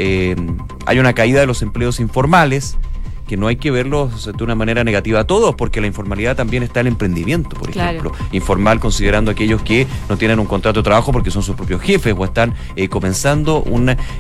hay 0.87 0.99
una 0.99 1.12
caída 1.12 1.41
de 1.41 1.47
los 1.47 1.62
empleos 1.62 2.00
informales 2.00 2.79
que 3.31 3.37
no 3.37 3.47
hay 3.47 3.55
que 3.55 3.71
verlos 3.71 4.29
de 4.37 4.43
una 4.43 4.57
manera 4.57 4.83
negativa 4.83 5.21
a 5.21 5.25
todos, 5.25 5.55
porque 5.55 5.81
la 5.81 5.87
informalidad 5.87 6.35
también 6.35 6.65
está 6.65 6.81
en 6.81 6.89
el 6.89 6.95
emprendimiento, 6.95 7.51
por 7.51 7.71
ejemplo. 7.71 8.11
Informal 8.33 8.81
considerando 8.81 9.31
aquellos 9.31 9.63
que 9.63 9.87
no 10.09 10.17
tienen 10.17 10.41
un 10.41 10.47
contrato 10.47 10.81
de 10.81 10.83
trabajo 10.83 11.13
porque 11.13 11.31
son 11.31 11.45
sus 11.45 11.55
propios 11.55 11.81
jefes 11.81 12.13
o 12.19 12.25
están 12.25 12.55
eh, 12.75 12.89
comenzando 12.89 13.65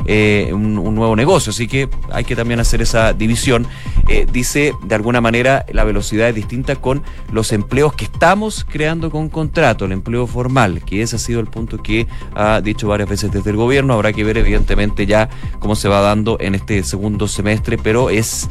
eh, 0.06 0.52
un, 0.52 0.78
un, 0.78 0.94
nuevo 0.94 1.16
negocio. 1.16 1.50
Así 1.50 1.66
que 1.66 1.88
hay 2.12 2.22
que 2.22 2.36
también 2.36 2.60
hacer 2.60 2.82
esa 2.82 3.12
división. 3.12 3.66
Eh, 4.06 4.28
dice, 4.32 4.74
de 4.84 4.94
alguna 4.94 5.20
manera, 5.20 5.66
la 5.72 5.82
velocidad 5.82 6.28
es 6.28 6.36
distinta 6.36 6.76
con 6.76 7.02
los 7.32 7.50
empleos 7.50 7.94
que 7.94 8.04
estamos 8.04 8.64
creando 8.64 9.10
con 9.10 9.28
contrato, 9.28 9.86
el 9.86 9.92
empleo 9.92 10.28
formal, 10.28 10.84
que 10.84 11.02
ese 11.02 11.16
ha 11.16 11.18
sido 11.18 11.40
el 11.40 11.48
punto 11.48 11.82
que 11.82 12.06
ha 12.36 12.60
dicho 12.60 12.86
varias 12.86 13.08
veces 13.08 13.32
desde 13.32 13.50
el 13.50 13.56
gobierno. 13.56 13.94
Habrá 13.94 14.12
que 14.12 14.22
ver, 14.22 14.38
evidentemente, 14.38 15.04
ya 15.04 15.28
cómo 15.58 15.74
se 15.74 15.88
va 15.88 16.00
dando 16.00 16.36
en 16.38 16.54
este 16.54 16.84
segundo 16.84 17.26
semestre, 17.26 17.76
pero 17.76 18.08
es 18.08 18.48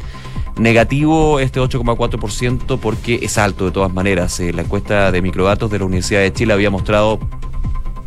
Negativo 0.60 1.40
este 1.40 1.58
8,4% 1.58 2.78
porque 2.78 3.20
es 3.22 3.38
alto 3.38 3.64
de 3.64 3.70
todas 3.70 3.90
maneras. 3.94 4.38
Eh, 4.40 4.52
la 4.52 4.60
encuesta 4.60 5.10
de 5.10 5.22
microdatos 5.22 5.70
de 5.70 5.78
la 5.78 5.86
Universidad 5.86 6.20
de 6.20 6.34
Chile 6.34 6.52
había 6.52 6.68
mostrado 6.68 7.18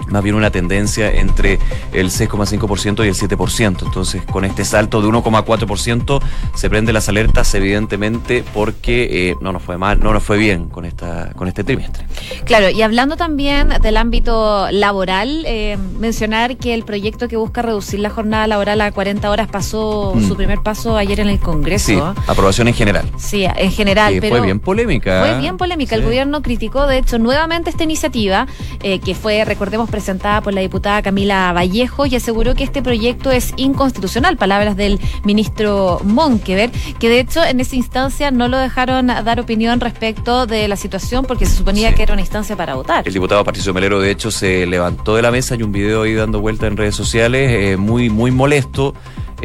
más 0.08 0.24
bien 0.24 0.36
una 0.36 0.52
tendencia 0.52 1.12
entre 1.12 1.60
el 1.92 2.10
6,5% 2.10 3.06
y 3.06 3.08
el 3.08 3.16
7%. 3.16 3.84
Entonces, 3.86 4.24
con 4.24 4.46
este 4.46 4.66
salto 4.66 5.02
de 5.02 5.08
1,4% 5.08 6.22
se 6.54 6.70
prende 6.70 6.94
las 6.94 7.10
alertas, 7.10 7.54
evidentemente, 7.56 8.44
porque 8.54 9.30
eh, 9.30 9.36
no 9.42 9.52
nos 9.52 9.64
fue 9.64 9.78
mal, 9.78 10.00
no 10.00 10.14
nos 10.14 10.24
fue 10.24 10.38
bien 10.38 10.70
con 10.70 10.86
esta 10.86 11.32
con 11.36 11.48
este 11.48 11.64
trimestre. 11.64 12.06
Claro, 12.46 12.70
y 12.70 12.82
hablando 12.82 13.16
también 13.16 13.70
del 13.82 13.98
ámbito 13.98 14.70
laboral, 14.72 15.44
eh, 15.46 15.78
mencionar 16.00 16.58
que 16.58 16.74
el 16.74 16.84
proyecto 16.84 17.28
que 17.28 17.38
busca 17.38 17.62
reducir 17.62 18.00
la 18.00 18.10
jornada 18.10 18.48
laboral 18.48 18.82
a 18.82 18.92
40 18.92 19.30
horas 19.30 19.48
pasó 19.48 20.14
mm. 20.16 20.28
su 20.28 20.36
primer 20.36 20.60
paso 20.62 20.98
ayer 20.98 21.20
en 21.20 21.30
el 21.30 21.40
Congreso. 21.40 21.86
Sí, 21.86 22.00
aprobación 22.28 22.68
en 22.68 22.74
general. 22.74 23.10
Sí, 23.18 23.46
en 23.46 23.72
general. 23.72 24.18
pero 24.20 24.38
fue 24.38 24.46
bien 24.46 24.60
polémica. 24.60 25.22
Fue 25.22 25.40
bien 25.40 25.58
polémica. 25.58 25.96
El 25.96 26.04
gobierno 26.04 26.42
criticó, 26.42 26.88
de 26.88 26.98
hecho, 26.98 27.20
nuevamente 27.20 27.70
esta 27.70 27.84
iniciativa, 27.84 28.48
eh, 28.82 29.00
que 29.00 29.16
fue, 29.16 29.46
recordemos, 29.46 29.90
presentada 29.94 30.42
por 30.42 30.56
la 30.56 30.62
diputada 30.62 31.04
Camila 31.04 31.54
Vallejo 31.54 32.08
y 32.08 32.16
aseguró 32.16 32.56
que 32.56 32.64
este 32.64 32.82
proyecto 32.82 33.30
es 33.30 33.54
inconstitucional. 33.58 34.38
Palabras 34.38 34.76
del 34.76 35.00
ministro 35.24 36.02
Monkever, 36.04 36.72
que 36.98 37.10
de 37.10 37.20
hecho 37.20 37.44
en 37.44 37.60
esa 37.60 37.76
instancia 37.76 38.32
no 38.32 38.48
lo 38.48 38.58
dejaron 38.58 39.06
dar 39.06 39.40
opinión 39.40 39.80
respecto 39.80 40.48
de 40.48 40.68
la 40.68 40.78
situación 40.78 41.26
porque 41.26 41.46
se 41.46 41.56
suponía 41.56 41.94
que 41.94 42.02
era 42.02 42.14
una 42.14 42.24
instancia 42.24 42.56
para 42.56 42.74
votar. 42.74 43.08
El 43.08 43.14
diputado 43.14 43.44
Patricio 43.44 43.72
Melero, 43.72 44.00
de 44.00 44.10
hecho, 44.10 44.32
se 44.32 44.66
levantó 44.66 45.16
de 45.16 45.22
la 45.22 45.30
mesa 45.30 45.54
y 45.56 45.62
un 45.62 45.72
video 45.72 46.02
ahí 46.02 46.16
dando 46.16 46.42
vuelta 46.42 46.66
en 46.66 46.76
redes 46.76 46.96
sociales, 46.96 47.52
eh, 47.52 47.78
muy, 47.78 48.10
muy 48.10 48.32
molesto. 48.32 48.96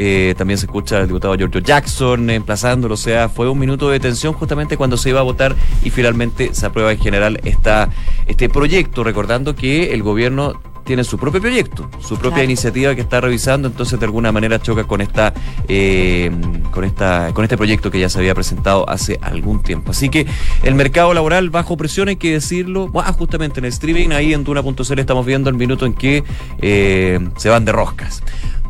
Eh, 0.01 0.35
también 0.39 0.59
se 0.59 0.67
escucha 0.67 0.99
al 0.99 1.09
diputado 1.09 1.35
Giorgio 1.35 1.61
Jackson 1.61 2.31
emplazándolo. 2.31 2.95
O 2.95 2.97
sea, 2.97 3.29
fue 3.29 3.49
un 3.49 3.59
minuto 3.59 3.91
de 3.91 3.99
tensión 3.99 4.33
justamente 4.33 4.77
cuando 4.77 4.97
se 4.97 5.11
iba 5.11 5.19
a 5.19 5.25
votar 5.25 5.57
y 5.83 5.91
finalmente 5.91 6.55
se 6.55 6.67
aprueba 6.67 6.93
en 6.93 7.01
general 7.01 7.41
esta, 7.45 7.91
este 8.27 8.49
proyecto, 8.49 9.03
recordando 9.03 9.57
que 9.57 9.93
el 9.93 10.05
gobierno 10.05 10.61
tiene 10.85 11.05
su 11.05 11.19
propio 11.19 11.43
proyecto, 11.43 11.91
su 12.01 12.17
propia 12.17 12.43
iniciativa 12.43 12.95
que 12.95 13.03
está 13.03 13.21
revisando, 13.21 13.69
entonces 13.69 14.01
de 14.01 14.07
alguna 14.07 14.33
manera 14.33 14.59
choca 14.59 14.85
con 14.85 15.03
esta, 15.03 15.35
eh, 15.69 16.31
con 16.71 16.83
esta, 16.83 17.35
con 17.35 17.45
este 17.45 17.59
proyecto 17.59 17.91
que 17.91 18.01
ya 18.01 18.09
se 18.09 18.19
había 18.19 18.35
presentado 18.35 18.89
hace 18.89 19.19
algún 19.21 19.63
tiempo. 19.63 19.91
Así 19.91 20.09
que 20.09 20.27
el 20.63 20.75
mercado 20.75 21.13
laboral 21.13 21.51
bajo 21.51 21.77
presión, 21.77 22.09
hay 22.09 22.17
que 22.17 22.33
decirlo, 22.33 22.91
ah, 22.95 23.13
justamente 23.13 23.61
en 23.61 23.67
el 23.67 23.73
streaming, 23.73 24.13
ahí 24.13 24.33
en 24.33 24.45
Duna.cl 24.45 24.99
estamos 24.99 25.27
viendo 25.27 25.51
el 25.51 25.57
minuto 25.57 25.85
en 25.85 25.93
que 25.93 26.25
eh, 26.63 27.21
se 27.37 27.51
van 27.51 27.67
de 27.67 27.73
roscas 27.73 28.23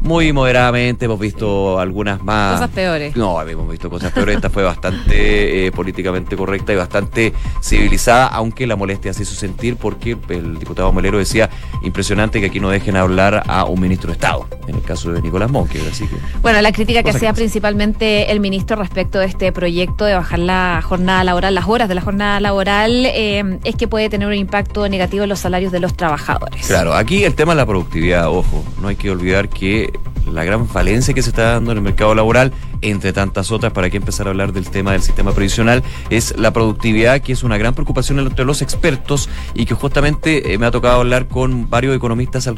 muy 0.08 0.32
moderadamente, 0.32 1.04
hemos 1.04 1.20
visto 1.20 1.78
algunas 1.78 2.22
más. 2.24 2.54
Cosas 2.54 2.70
peores. 2.70 3.14
No, 3.14 3.42
hemos 3.42 3.70
visto 3.70 3.90
cosas 3.90 4.10
peores. 4.10 4.36
Esta 4.36 4.48
fue 4.48 4.62
bastante 4.62 5.66
eh, 5.66 5.70
políticamente 5.70 6.34
correcta 6.34 6.72
y 6.72 6.76
bastante 6.76 7.34
civilizada, 7.62 8.26
aunque 8.28 8.66
la 8.66 8.74
molestia 8.74 9.12
se 9.12 9.24
hizo 9.24 9.34
sentir 9.34 9.76
porque 9.76 10.16
el 10.30 10.58
diputado 10.58 10.90
Molero 10.92 11.18
decía 11.18 11.50
impresionante 11.82 12.40
que 12.40 12.46
aquí 12.46 12.58
no 12.58 12.70
dejen 12.70 12.96
hablar 12.96 13.42
a 13.46 13.64
un 13.64 13.80
ministro 13.80 14.08
de 14.08 14.14
Estado, 14.14 14.48
en 14.66 14.76
el 14.76 14.82
caso 14.82 15.12
de 15.12 15.20
Nicolás 15.20 15.50
Monque. 15.50 15.78
Así 15.90 16.06
que, 16.06 16.16
bueno, 16.40 16.62
la 16.62 16.72
crítica 16.72 17.02
que 17.02 17.10
hacía 17.10 17.34
principalmente 17.34 18.32
el 18.32 18.40
ministro 18.40 18.76
respecto 18.76 19.18
de 19.18 19.26
este 19.26 19.52
proyecto 19.52 20.06
de 20.06 20.14
bajar 20.14 20.38
la 20.38 20.80
jornada 20.82 21.22
laboral, 21.22 21.54
las 21.54 21.68
horas 21.68 21.86
de 21.86 21.94
la 21.94 22.00
jornada 22.00 22.40
laboral, 22.40 23.04
eh, 23.04 23.58
es 23.62 23.76
que 23.76 23.86
puede 23.86 24.08
tener 24.08 24.26
un 24.26 24.34
impacto 24.34 24.88
negativo 24.88 25.24
en 25.24 25.28
los 25.28 25.40
salarios 25.40 25.70
de 25.70 25.80
los 25.80 25.94
trabajadores. 25.94 26.66
Claro, 26.66 26.94
aquí 26.94 27.24
el 27.24 27.34
tema 27.34 27.52
es 27.52 27.58
la 27.58 27.66
productividad, 27.66 28.30
ojo, 28.30 28.64
no 28.80 28.88
hay 28.88 28.96
que 28.96 29.10
olvidar 29.10 29.50
que 29.50 29.97
la 30.32 30.44
gran 30.44 30.66
falencia 30.66 31.14
que 31.14 31.22
se 31.22 31.30
está 31.30 31.52
dando 31.52 31.72
en 31.72 31.78
el 31.78 31.84
mercado 31.84 32.14
laboral, 32.14 32.52
entre 32.82 33.12
tantas 33.12 33.50
otras, 33.50 33.72
para 33.72 33.90
que 33.90 33.96
empezar 33.96 34.26
a 34.26 34.30
hablar 34.30 34.52
del 34.52 34.68
tema 34.70 34.92
del 34.92 35.02
sistema 35.02 35.32
previsional, 35.32 35.82
es 36.10 36.36
la 36.36 36.52
productividad, 36.52 37.20
que 37.20 37.32
es 37.32 37.42
una 37.42 37.58
gran 37.58 37.74
preocupación 37.74 38.18
entre 38.20 38.44
los 38.44 38.62
expertos 38.62 39.28
y 39.54 39.66
que 39.66 39.74
justamente 39.74 40.52
eh, 40.52 40.58
me 40.58 40.66
ha 40.66 40.70
tocado 40.70 41.00
hablar 41.00 41.28
con 41.28 41.68
varios 41.70 41.96
economistas 41.96 42.48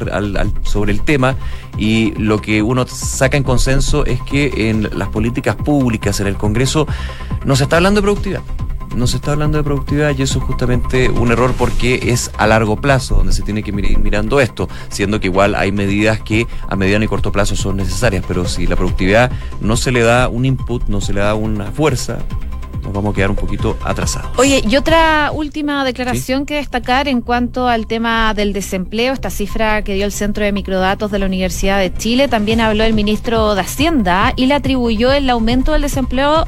sobre 0.63 0.91
el 0.91 1.01
tema 1.01 1.35
y 1.77 2.13
lo 2.17 2.41
que 2.41 2.61
uno 2.61 2.85
saca 2.87 3.37
en 3.37 3.43
consenso 3.43 4.05
es 4.05 4.21
que 4.21 4.69
en 4.69 4.89
las 4.97 5.09
políticas 5.09 5.55
públicas, 5.55 6.19
en 6.19 6.27
el 6.27 6.35
Congreso, 6.35 6.87
no 7.45 7.55
se 7.55 7.63
está 7.63 7.77
hablando 7.77 8.01
de 8.01 8.03
productividad 8.03 8.41
no 8.95 9.07
se 9.07 9.17
está 9.17 9.31
hablando 9.31 9.57
de 9.57 9.63
productividad 9.63 10.15
y 10.17 10.21
eso 10.21 10.39
es 10.39 10.45
justamente 10.45 11.09
un 11.09 11.31
error 11.31 11.53
porque 11.57 12.11
es 12.11 12.31
a 12.37 12.47
largo 12.47 12.75
plazo 12.75 13.15
donde 13.15 13.33
se 13.33 13.41
tiene 13.41 13.63
que 13.63 13.71
ir 13.71 13.99
mirando 13.99 14.39
esto, 14.39 14.67
siendo 14.89 15.19
que 15.19 15.27
igual 15.27 15.55
hay 15.55 15.71
medidas 15.71 16.21
que 16.21 16.47
a 16.67 16.75
mediano 16.75 17.05
y 17.05 17.07
corto 17.07 17.31
plazo 17.31 17.55
son 17.55 17.77
necesarias, 17.77 18.23
pero 18.27 18.45
si 18.47 18.67
la 18.67 18.75
productividad 18.75 19.31
no 19.59 19.77
se 19.77 19.91
le 19.91 20.01
da 20.01 20.27
un 20.29 20.45
input, 20.45 20.87
no 20.87 21.01
se 21.01 21.13
le 21.13 21.21
da 21.21 21.35
una 21.35 21.71
fuerza, 21.71 22.19
nos 22.83 22.93
vamos 22.93 23.13
a 23.13 23.15
quedar 23.15 23.29
un 23.29 23.35
poquito 23.35 23.77
atrasados. 23.83 24.31
Oye, 24.37 24.63
y 24.67 24.75
otra 24.75 25.31
última 25.31 25.85
declaración 25.85 26.45
que 26.45 26.55
destacar 26.55 27.07
en 27.07 27.21
cuanto 27.21 27.67
al 27.67 27.87
tema 27.87 28.33
del 28.33 28.53
desempleo, 28.53 29.13
esta 29.13 29.29
cifra 29.29 29.83
que 29.83 29.93
dio 29.93 30.05
el 30.05 30.11
Centro 30.11 30.43
de 30.43 30.51
Microdatos 30.51 31.11
de 31.11 31.19
la 31.19 31.27
Universidad 31.27 31.79
de 31.79 31.93
Chile, 31.93 32.27
también 32.27 32.59
habló 32.59 32.83
el 32.83 32.93
ministro 32.93 33.55
de 33.55 33.61
Hacienda 33.61 34.33
y 34.35 34.47
le 34.47 34.55
atribuyó 34.55 35.11
el 35.11 35.29
aumento 35.29 35.73
del 35.73 35.83
desempleo 35.83 36.47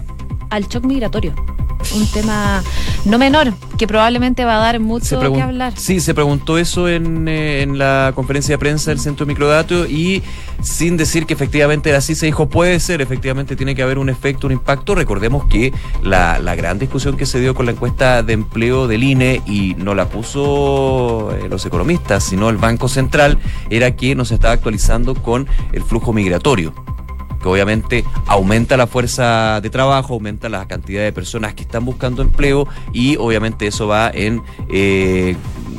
al 0.50 0.68
shock 0.68 0.86
migratorio 0.86 1.53
un 1.94 2.08
tema 2.08 2.64
no 3.06 3.18
menor, 3.18 3.54
que 3.78 3.88
probablemente 3.88 4.46
va 4.46 4.56
a 4.56 4.60
dar 4.60 4.80
mucho 4.80 5.20
que 5.20 5.42
hablar. 5.42 5.74
Sí, 5.76 6.00
se 6.00 6.14
preguntó 6.14 6.58
eso 6.58 6.88
en, 6.88 7.28
eh, 7.28 7.62
en, 7.62 7.78
la 7.78 8.12
conferencia 8.16 8.54
de 8.54 8.60
prensa 8.60 8.92
del 8.92 9.00
Centro 9.00 9.26
de 9.26 9.34
Microdatos 9.34 9.90
y 9.90 10.24
sin 10.62 10.98
decir 10.98 11.26
que 11.26 11.34
efectivamente 11.34 11.90
era 11.90 11.98
así, 11.98 12.16
se 12.16 12.26
dijo, 12.26 12.48
puede 12.48 12.80
ser, 12.80 13.02
efectivamente 13.02 13.56
tiene 13.56 13.76
que 13.76 13.84
haber 13.84 13.98
un 13.98 14.10
efecto, 14.10 14.48
un 14.48 14.54
impacto. 14.54 14.96
Recordemos 14.96 15.46
que 15.46 15.74
la, 16.02 16.40
la 16.40 16.56
gran 16.56 16.80
discusión 16.80 17.18
que 17.18 17.26
se 17.26 17.40
dio 17.40 17.54
con 17.56 17.66
la 17.66 17.74
encuesta 17.74 18.24
de 18.24 18.34
empleo 18.34 18.88
del 18.88 19.04
INE 19.04 19.42
y 19.46 19.76
no 19.76 19.96
la 19.96 20.08
puso 20.08 21.32
eh, 21.36 21.50
los 21.50 21.66
economistas, 21.66 22.24
sino 22.24 22.50
el 22.50 22.58
Banco 22.58 22.88
Central, 22.88 23.38
era 23.70 23.96
que 23.96 24.16
nos 24.16 24.32
estaba 24.32 24.54
actualizando 24.54 25.16
con 25.16 25.48
el 25.72 25.84
flujo 25.84 26.14
migratorio 26.14 26.74
que 27.44 27.50
obviamente 27.50 28.06
aumenta 28.26 28.78
la 28.78 28.88
fuerza 28.88 29.62
de 29.62 29.70
trabajo, 29.70 30.16
aumenta 30.16 30.50
la 30.50 30.66
cantidad 30.68 31.04
de 31.04 31.12
personas 31.12 31.54
que 31.54 31.62
están 31.62 31.86
buscando 31.86 32.24
empleo 32.24 32.68
y 32.94 33.18
obviamente 33.18 33.68
eso 33.68 33.86
va 33.86 34.10
en 34.10 34.42
eh, 34.70 35.36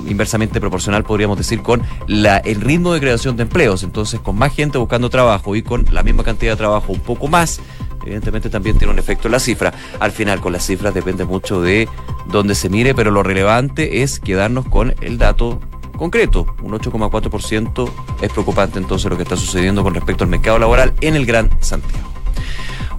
inversamente 0.06 0.60
proporcional, 0.60 1.02
podríamos 1.04 1.38
decir, 1.38 1.62
con 1.62 1.82
la, 2.06 2.36
el 2.38 2.60
ritmo 2.60 2.92
de 2.92 3.00
creación 3.00 3.36
de 3.36 3.44
empleos. 3.44 3.82
Entonces, 3.82 4.20
con 4.20 4.36
más 4.36 4.54
gente 4.54 4.78
buscando 4.78 5.10
trabajo 5.10 5.56
y 5.56 5.62
con 5.62 5.86
la 5.90 6.02
misma 6.02 6.22
cantidad 6.22 6.52
de 6.52 6.56
trabajo 6.56 6.92
un 6.92 7.00
poco 7.00 7.26
más, 7.28 7.60
evidentemente 8.04 8.50
también 8.50 8.76
tiene 8.76 8.92
un 8.92 8.98
efecto 8.98 9.28
en 9.28 9.32
la 9.32 9.40
cifra. 9.40 9.72
Al 10.00 10.12
final, 10.12 10.40
con 10.40 10.52
las 10.52 10.66
cifras 10.66 10.94
depende 10.94 11.24
mucho 11.24 11.62
de 11.62 11.88
dónde 12.30 12.54
se 12.54 12.68
mire, 12.68 12.94
pero 12.94 13.10
lo 13.10 13.22
relevante 13.22 14.02
es 14.02 14.20
quedarnos 14.20 14.66
con 14.66 14.94
el 15.00 15.18
dato 15.18 15.60
concreto, 15.96 16.54
un 16.62 16.72
8,4%. 16.72 17.90
Es 18.22 18.32
preocupante 18.32 18.78
entonces 18.78 19.10
lo 19.10 19.16
que 19.16 19.22
está 19.22 19.36
sucediendo 19.36 19.82
con 19.82 19.94
respecto 19.94 20.24
al 20.24 20.30
mercado 20.30 20.58
laboral 20.58 20.92
en 21.00 21.16
el 21.16 21.26
Gran 21.26 21.50
Santiago. 21.60 22.08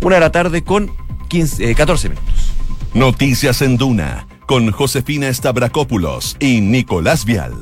Una 0.02 0.16
de 0.16 0.22
la 0.22 0.32
tarde 0.32 0.64
con 0.64 0.92
15, 1.28 1.76
14 1.76 2.08
eh, 2.08 2.10
minutos. 2.10 2.52
Noticias 2.94 3.62
en 3.62 3.78
Duna 3.78 4.28
con 4.46 4.72
Josefina 4.72 5.34
Stavrakopoulos 5.34 6.38
y 6.40 6.62
Nicolás 6.62 7.26
Vial. 7.26 7.54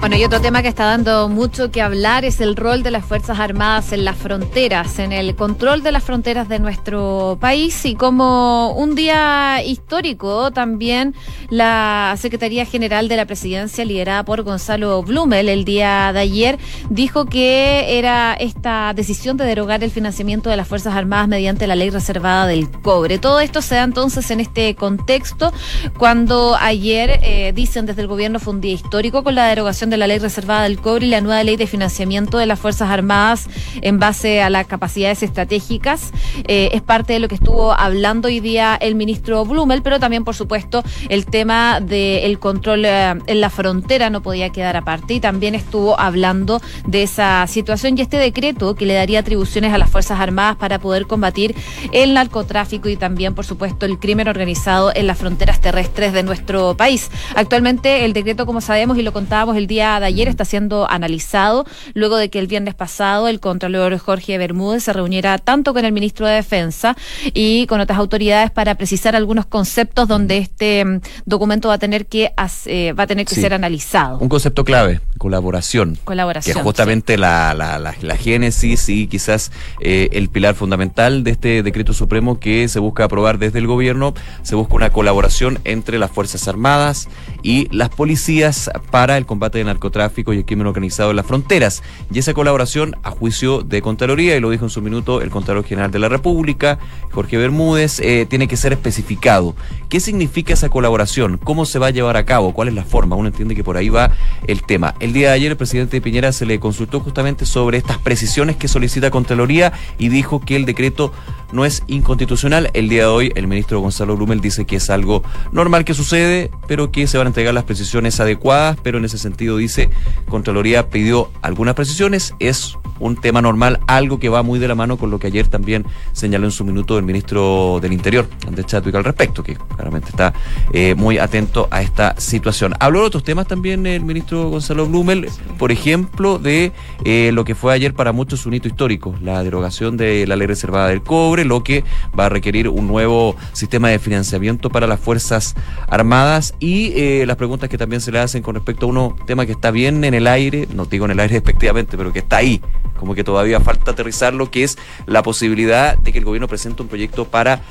Bueno, 0.00 0.16
y 0.16 0.24
otro 0.24 0.40
tema 0.40 0.62
que 0.62 0.68
está 0.68 0.86
dando 0.86 1.28
mucho 1.28 1.70
que 1.70 1.82
hablar 1.82 2.24
es 2.24 2.40
el 2.40 2.56
rol 2.56 2.82
de 2.82 2.90
las 2.90 3.04
Fuerzas 3.04 3.38
Armadas 3.38 3.92
en 3.92 4.06
las 4.06 4.16
fronteras, 4.16 4.98
en 4.98 5.12
el 5.12 5.36
control 5.36 5.82
de 5.82 5.92
las 5.92 6.02
fronteras 6.02 6.48
de 6.48 6.58
nuestro 6.58 7.36
país 7.38 7.84
y 7.84 7.94
como 7.96 8.72
un 8.72 8.94
día 8.94 9.62
histórico 9.62 10.52
también 10.52 11.14
la 11.50 12.14
Secretaría 12.18 12.64
General 12.64 13.08
de 13.08 13.16
la 13.16 13.26
Presidencia, 13.26 13.84
liderada 13.84 14.24
por 14.24 14.42
Gonzalo 14.42 15.02
Blumel, 15.02 15.50
el 15.50 15.66
día 15.66 16.14
de 16.14 16.20
ayer 16.20 16.58
dijo 16.88 17.26
que 17.26 17.98
era 17.98 18.32
esta 18.32 18.94
decisión 18.94 19.36
de 19.36 19.44
derogar 19.44 19.84
el 19.84 19.90
financiamiento 19.90 20.48
de 20.48 20.56
las 20.56 20.66
Fuerzas 20.66 20.94
Armadas 20.94 21.28
mediante 21.28 21.66
la 21.66 21.76
ley 21.76 21.90
reservada 21.90 22.46
del 22.46 22.70
cobre. 22.70 23.18
Todo 23.18 23.38
esto 23.40 23.60
se 23.60 23.74
da 23.74 23.82
entonces 23.82 24.30
en 24.30 24.40
este 24.40 24.74
contexto 24.76 25.52
cuando 25.98 26.56
ayer 26.58 27.20
eh, 27.22 27.52
dicen 27.54 27.84
desde 27.84 28.00
el 28.00 28.08
gobierno 28.08 28.40
fue 28.40 28.54
un 28.54 28.62
día 28.62 28.72
histórico 28.72 29.22
con 29.22 29.34
la 29.34 29.46
derogación 29.46 29.89
de 29.90 29.96
la 29.96 30.06
ley 30.06 30.18
reservada 30.18 30.62
del 30.62 30.78
cobre 30.78 31.06
y 31.06 31.10
la 31.10 31.20
nueva 31.20 31.42
ley 31.44 31.56
de 31.56 31.66
financiamiento 31.66 32.38
de 32.38 32.46
las 32.46 32.58
Fuerzas 32.58 32.90
Armadas 32.90 33.48
en 33.82 33.98
base 33.98 34.42
a 34.42 34.50
las 34.50 34.66
capacidades 34.66 35.22
estratégicas. 35.22 36.12
Eh, 36.46 36.70
es 36.72 36.82
parte 36.82 37.12
de 37.12 37.18
lo 37.18 37.28
que 37.28 37.34
estuvo 37.34 37.72
hablando 37.72 38.28
hoy 38.28 38.40
día 38.40 38.76
el 38.80 38.94
ministro 38.94 39.44
Blumel, 39.44 39.82
pero 39.82 40.00
también, 40.00 40.24
por 40.24 40.34
supuesto, 40.34 40.82
el 41.08 41.26
tema 41.26 41.80
del 41.80 42.38
control 42.38 42.84
eh, 42.84 43.14
en 43.26 43.40
la 43.40 43.50
frontera 43.50 44.10
no 44.10 44.22
podía 44.22 44.50
quedar 44.50 44.76
aparte 44.76 45.14
y 45.14 45.20
también 45.20 45.54
estuvo 45.54 45.98
hablando 45.98 46.60
de 46.86 47.02
esa 47.02 47.46
situación 47.46 47.98
y 47.98 48.02
este 48.02 48.16
decreto 48.16 48.74
que 48.74 48.86
le 48.86 48.94
daría 48.94 49.20
atribuciones 49.20 49.72
a 49.72 49.78
las 49.78 49.90
Fuerzas 49.90 50.20
Armadas 50.20 50.56
para 50.56 50.78
poder 50.78 51.06
combatir 51.06 51.54
el 51.92 52.14
narcotráfico 52.14 52.88
y 52.88 52.96
también, 52.96 53.34
por 53.34 53.44
supuesto, 53.44 53.86
el 53.86 53.98
crimen 53.98 54.28
organizado 54.28 54.92
en 54.94 55.06
las 55.06 55.18
fronteras 55.18 55.60
terrestres 55.60 56.12
de 56.12 56.22
nuestro 56.22 56.76
país. 56.76 57.10
Actualmente 57.34 58.04
el 58.04 58.12
decreto, 58.12 58.46
como 58.46 58.60
sabemos 58.60 58.98
y 58.98 59.02
lo 59.02 59.12
contábamos 59.12 59.56
el 59.56 59.66
día 59.66 59.79
día 59.80 59.98
de 59.98 60.06
ayer 60.06 60.28
está 60.28 60.44
siendo 60.44 60.90
analizado 60.90 61.64
luego 61.94 62.18
de 62.18 62.28
que 62.28 62.38
el 62.38 62.48
viernes 62.48 62.74
pasado 62.74 63.28
el 63.28 63.40
Contralor 63.40 63.96
Jorge 63.96 64.36
Bermúdez 64.36 64.84
se 64.84 64.92
reuniera 64.92 65.38
tanto 65.38 65.72
con 65.72 65.86
el 65.86 65.92
ministro 65.92 66.26
de 66.26 66.34
Defensa 66.34 66.96
y 67.32 67.66
con 67.66 67.80
otras 67.80 67.98
autoridades 67.98 68.50
para 68.50 68.74
precisar 68.74 69.16
algunos 69.16 69.46
conceptos 69.46 70.06
donde 70.06 70.36
este 70.36 70.84
mm, 70.84 71.00
documento 71.24 71.68
va 71.68 71.74
a 71.74 71.78
tener 71.78 72.06
que 72.06 72.32
eh, 72.66 72.92
va 72.92 73.04
a 73.04 73.06
tener 73.06 73.24
que 73.24 73.34
ser 73.34 73.54
analizado. 73.54 74.18
Un 74.18 74.28
concepto 74.28 74.64
clave, 74.64 75.00
colaboración. 75.16 75.98
Colaboración. 76.04 76.52
Que 76.52 76.58
es 76.58 76.64
justamente 76.64 77.16
la, 77.16 77.54
la, 77.54 77.78
la, 77.78 78.16
génesis 78.16 78.86
y 78.90 79.06
quizás 79.06 79.50
eh, 79.80 80.10
el 80.12 80.28
pilar 80.28 80.54
fundamental 80.54 81.24
de 81.24 81.30
este 81.30 81.62
decreto 81.62 81.94
supremo 81.94 82.38
que 82.38 82.68
se 82.68 82.80
busca 82.80 83.04
aprobar 83.04 83.38
desde 83.38 83.58
el 83.58 83.66
gobierno. 83.66 84.12
Se 84.42 84.56
busca 84.56 84.74
una 84.74 84.90
colaboración 84.90 85.58
entre 85.64 85.98
las 85.98 86.10
Fuerzas 86.10 86.46
Armadas 86.48 87.08
y 87.42 87.74
las 87.74 87.88
policías 87.88 88.70
para 88.90 89.16
el 89.16 89.24
combate 89.24 89.58
del 89.58 89.69
narcotráfico 89.70 90.32
y 90.32 90.38
el 90.38 90.44
crimen 90.44 90.66
organizado 90.66 91.10
en 91.10 91.16
las 91.16 91.26
fronteras. 91.26 91.82
Y 92.12 92.18
esa 92.18 92.34
colaboración, 92.34 92.96
a 93.02 93.10
juicio 93.10 93.62
de 93.62 93.82
Contraloría, 93.82 94.36
y 94.36 94.40
lo 94.40 94.50
dijo 94.50 94.64
en 94.64 94.70
su 94.70 94.82
minuto 94.82 95.22
el 95.22 95.30
Contralor 95.30 95.64
General 95.64 95.90
de 95.90 95.98
la 95.98 96.08
República, 96.08 96.78
Jorge 97.12 97.36
Bermúdez, 97.36 98.00
eh, 98.00 98.26
tiene 98.28 98.48
que 98.48 98.56
ser 98.56 98.72
especificado. 98.72 99.54
¿Qué 99.88 100.00
significa 100.00 100.52
esa 100.52 100.68
colaboración? 100.68 101.38
¿Cómo 101.38 101.66
se 101.66 101.78
va 101.78 101.88
a 101.88 101.90
llevar 101.90 102.16
a 102.16 102.24
cabo? 102.24 102.52
¿Cuál 102.52 102.68
es 102.68 102.74
la 102.74 102.84
forma? 102.84 103.16
Uno 103.16 103.28
entiende 103.28 103.54
que 103.54 103.64
por 103.64 103.76
ahí 103.76 103.88
va 103.88 104.12
el 104.46 104.62
tema. 104.62 104.94
El 105.00 105.12
día 105.12 105.28
de 105.28 105.34
ayer 105.34 105.50
el 105.52 105.56
presidente 105.56 106.00
Piñera 106.00 106.32
se 106.32 106.46
le 106.46 106.60
consultó 106.60 107.00
justamente 107.00 107.46
sobre 107.46 107.78
estas 107.78 107.98
precisiones 107.98 108.56
que 108.56 108.68
solicita 108.68 109.10
Contraloría 109.10 109.72
y 109.98 110.08
dijo 110.08 110.40
que 110.40 110.56
el 110.56 110.64
decreto 110.64 111.12
no 111.52 111.64
es 111.64 111.82
inconstitucional. 111.86 112.70
El 112.74 112.88
día 112.88 113.02
de 113.02 113.08
hoy 113.08 113.32
el 113.34 113.46
ministro 113.46 113.80
Gonzalo 113.80 114.16
Blumel 114.16 114.40
dice 114.40 114.64
que 114.64 114.76
es 114.76 114.90
algo 114.90 115.22
normal 115.52 115.84
que 115.84 115.94
sucede, 115.94 116.50
pero 116.68 116.90
que 116.92 117.06
se 117.06 117.18
van 117.18 117.26
a 117.26 117.30
entregar 117.30 117.54
las 117.54 117.64
precisiones 117.64 118.20
adecuadas, 118.20 118.76
pero 118.82 118.98
en 118.98 119.04
ese 119.04 119.18
sentido 119.18 119.56
dice, 119.60 119.90
Contraloría 120.28 120.88
pidió 120.88 121.30
algunas 121.42 121.74
precisiones, 121.74 122.34
es 122.38 122.76
un 123.00 123.16
tema 123.16 123.40
normal, 123.40 123.80
algo 123.86 124.20
que 124.20 124.28
va 124.28 124.42
muy 124.42 124.58
de 124.58 124.68
la 124.68 124.74
mano 124.74 124.96
con 124.96 125.10
lo 125.10 125.18
que 125.18 125.26
ayer 125.26 125.48
también 125.48 125.86
señaló 126.12 126.44
en 126.46 126.52
su 126.52 126.64
minuto 126.64 126.98
el 126.98 127.04
ministro 127.04 127.78
del 127.80 127.92
Interior, 127.92 128.28
Andrés 128.46 128.66
Chadwick, 128.66 128.94
al 128.94 129.04
respecto, 129.04 129.42
que 129.42 129.56
claramente 129.56 130.10
está 130.10 130.34
eh, 130.72 130.94
muy 130.94 131.18
atento 131.18 131.66
a 131.70 131.82
esta 131.82 132.14
situación. 132.18 132.74
Habló 132.78 133.00
de 133.00 133.06
otros 133.06 133.24
temas 133.24 133.46
también 133.46 133.86
el 133.86 134.04
ministro 134.04 134.50
Gonzalo 134.50 134.86
Blumel, 134.86 135.28
por 135.58 135.72
ejemplo, 135.72 136.38
de 136.38 136.72
eh, 137.04 137.30
lo 137.32 137.44
que 137.44 137.54
fue 137.54 137.72
ayer 137.72 137.94
para 137.94 138.12
muchos 138.12 138.46
un 138.46 138.54
hito 138.54 138.68
histórico, 138.68 139.14
la 139.22 139.42
derogación 139.42 139.96
de 139.96 140.26
la 140.26 140.36
ley 140.36 140.46
reservada 140.46 140.88
del 140.88 141.02
cobre, 141.02 141.44
lo 141.44 141.64
que 141.64 141.84
va 142.18 142.26
a 142.26 142.28
requerir 142.28 142.68
un 142.68 142.86
nuevo 142.86 143.34
sistema 143.52 143.88
de 143.88 143.98
financiamiento 143.98 144.68
para 144.68 144.86
las 144.86 145.00
Fuerzas 145.00 145.54
Armadas 145.88 146.54
y 146.60 146.92
eh, 146.94 147.24
las 147.26 147.36
preguntas 147.36 147.68
que 147.70 147.78
también 147.78 148.00
se 148.00 148.12
le 148.12 148.18
hacen 148.18 148.42
con 148.42 148.54
respecto 148.54 148.86
a 148.86 148.88
un 148.88 149.16
tema 149.26 149.46
que 149.46 149.49
está 149.52 149.70
bien 149.70 150.04
en 150.04 150.14
el 150.14 150.26
aire, 150.26 150.68
no 150.74 150.86
digo 150.86 151.04
en 151.04 151.12
el 151.12 151.20
aire 151.20 151.34
despectivamente, 151.40 151.96
pero 151.96 152.12
que 152.12 152.20
está 152.20 152.38
ahí, 152.38 152.60
como 152.98 153.14
que 153.14 153.24
todavía 153.24 153.60
falta 153.60 153.92
aterrizarlo, 153.92 154.50
que 154.50 154.64
es 154.64 154.78
la 155.06 155.22
posibilidad 155.22 155.96
de 155.98 156.12
que 156.12 156.18
el 156.18 156.24
gobierno 156.24 156.48
presente 156.48 156.82
un 156.82 156.88
proyecto 156.88 157.26
para 157.26 157.62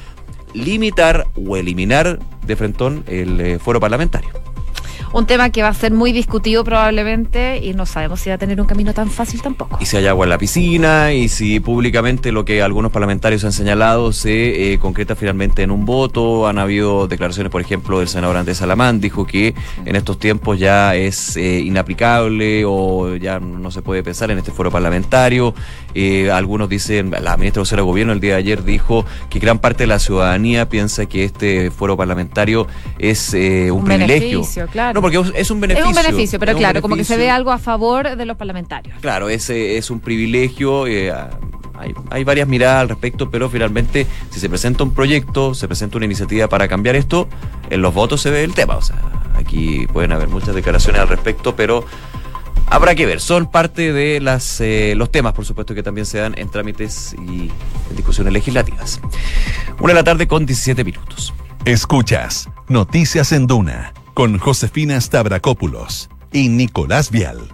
limitar 0.53 1.27
o 1.35 1.57
eliminar 1.57 2.19
de 2.45 2.55
frentón 2.55 3.03
el 3.07 3.39
eh, 3.39 3.59
foro 3.59 3.79
parlamentario 3.79 4.48
un 5.13 5.25
tema 5.25 5.49
que 5.49 5.61
va 5.61 5.69
a 5.69 5.73
ser 5.73 5.91
muy 5.91 6.11
discutido 6.11 6.63
probablemente 6.63 7.59
y 7.63 7.73
no 7.73 7.85
sabemos 7.85 8.19
si 8.19 8.29
va 8.29 8.35
a 8.35 8.37
tener 8.37 8.59
un 8.61 8.67
camino 8.67 8.93
tan 8.93 9.09
fácil 9.09 9.41
tampoco. 9.41 9.77
Y 9.81 9.85
si 9.85 9.97
hay 9.97 10.07
agua 10.07 10.25
en 10.25 10.29
la 10.29 10.37
piscina 10.37 11.13
y 11.13 11.29
si 11.29 11.59
públicamente 11.59 12.31
lo 12.31 12.45
que 12.45 12.61
algunos 12.61 12.91
parlamentarios 12.91 13.43
han 13.43 13.51
señalado 13.51 14.13
se 14.13 14.73
eh, 14.73 14.79
concreta 14.79 15.15
finalmente 15.15 15.63
en 15.63 15.71
un 15.71 15.85
voto. 15.85 16.47
Han 16.47 16.59
habido 16.59 17.07
declaraciones, 17.07 17.51
por 17.51 17.61
ejemplo, 17.61 17.99
del 17.99 18.07
senador 18.07 18.37
Andrés 18.37 18.57
Salamán, 18.57 18.99
dijo 18.99 19.25
que 19.25 19.53
en 19.85 19.95
estos 19.95 20.19
tiempos 20.19 20.59
ya 20.59 20.95
es 20.95 21.37
eh, 21.37 21.59
inaplicable 21.59 22.63
o 22.65 23.15
ya 23.15 23.39
no 23.39 23.71
se 23.71 23.81
puede 23.81 24.03
pensar 24.03 24.31
en 24.31 24.37
este 24.37 24.51
foro 24.51 24.71
parlamentario. 24.71 25.53
Eh, 25.93 26.31
algunos 26.31 26.69
dicen, 26.69 27.11
la 27.11 27.35
ministra 27.37 27.63
de 27.63 27.81
Gobierno 27.81 28.13
el 28.13 28.19
día 28.19 28.33
de 28.33 28.39
ayer 28.39 28.63
dijo 28.63 29.05
que 29.29 29.39
gran 29.39 29.59
parte 29.59 29.83
de 29.83 29.87
la 29.87 29.99
ciudadanía 29.99 30.69
piensa 30.69 31.05
que 31.07 31.23
este 31.23 31.71
foro 31.71 31.97
parlamentario 31.97 32.67
es 32.97 33.33
un, 33.33 33.83
privilegio. 33.83 34.43
Claro 34.71 35.01
porque 35.01 35.17
es 35.35 35.51
un 35.51 35.59
beneficio. 35.59 35.89
Es 35.89 35.97
un 35.97 36.03
beneficio, 36.03 36.39
pero 36.39 36.55
claro, 36.55 36.81
como 36.81 36.95
que 36.95 37.03
se 37.03 37.17
ve 37.17 37.29
algo 37.29 37.51
a 37.51 37.57
favor 37.57 38.15
de 38.15 38.25
los 38.25 38.37
parlamentarios. 38.37 38.97
Claro, 39.01 39.29
ese 39.29 39.77
es 39.77 39.89
un 39.89 39.99
privilegio. 39.99 40.87
Eh, 40.87 41.11
hay, 41.77 41.93
hay, 42.09 42.23
varias 42.23 42.47
miradas 42.47 42.81
al 42.81 42.89
respecto, 42.89 43.29
pero 43.29 43.49
finalmente, 43.49 44.05
si 44.29 44.39
se 44.39 44.49
presenta 44.49 44.83
un 44.83 44.93
proyecto, 44.93 45.53
se 45.53 45.67
presenta 45.67 45.97
una 45.97 46.05
iniciativa 46.05 46.47
para 46.47 46.67
cambiar 46.67 46.95
esto, 46.95 47.27
en 47.69 47.81
los 47.81 47.93
votos 47.93 48.21
se 48.21 48.29
ve 48.29 48.43
el 48.43 48.53
tema. 48.53 48.75
O 48.75 48.81
sea, 48.81 48.97
aquí 49.35 49.87
pueden 49.87 50.11
haber 50.11 50.27
muchas 50.27 50.55
declaraciones 50.55 51.01
al 51.01 51.07
respecto, 51.07 51.55
pero 51.55 51.85
habrá 52.69 52.95
que 52.95 53.05
ver. 53.05 53.21
Son 53.21 53.49
parte 53.49 53.93
de 53.93 54.19
las, 54.19 54.61
eh, 54.61 54.93
los 54.95 55.11
temas, 55.11 55.33
por 55.33 55.45
supuesto, 55.45 55.75
que 55.75 55.83
también 55.83 56.05
se 56.05 56.19
dan 56.19 56.37
en 56.37 56.49
trámites 56.49 57.13
y 57.13 57.51
en 57.89 57.95
discusiones 57.95 58.33
legislativas. 58.33 58.99
Una 59.79 59.89
de 59.89 59.99
la 59.99 60.03
tarde 60.03 60.27
con 60.27 60.45
17 60.45 60.83
minutos. 60.83 61.33
Escuchas 61.65 62.49
Noticias 62.67 63.31
en 63.31 63.47
Duna 63.47 63.93
con 64.13 64.37
Josefina 64.37 64.99
Stavrakopoulos 64.99 66.09
y 66.31 66.49
Nicolás 66.49 67.11
Vial. 67.11 67.49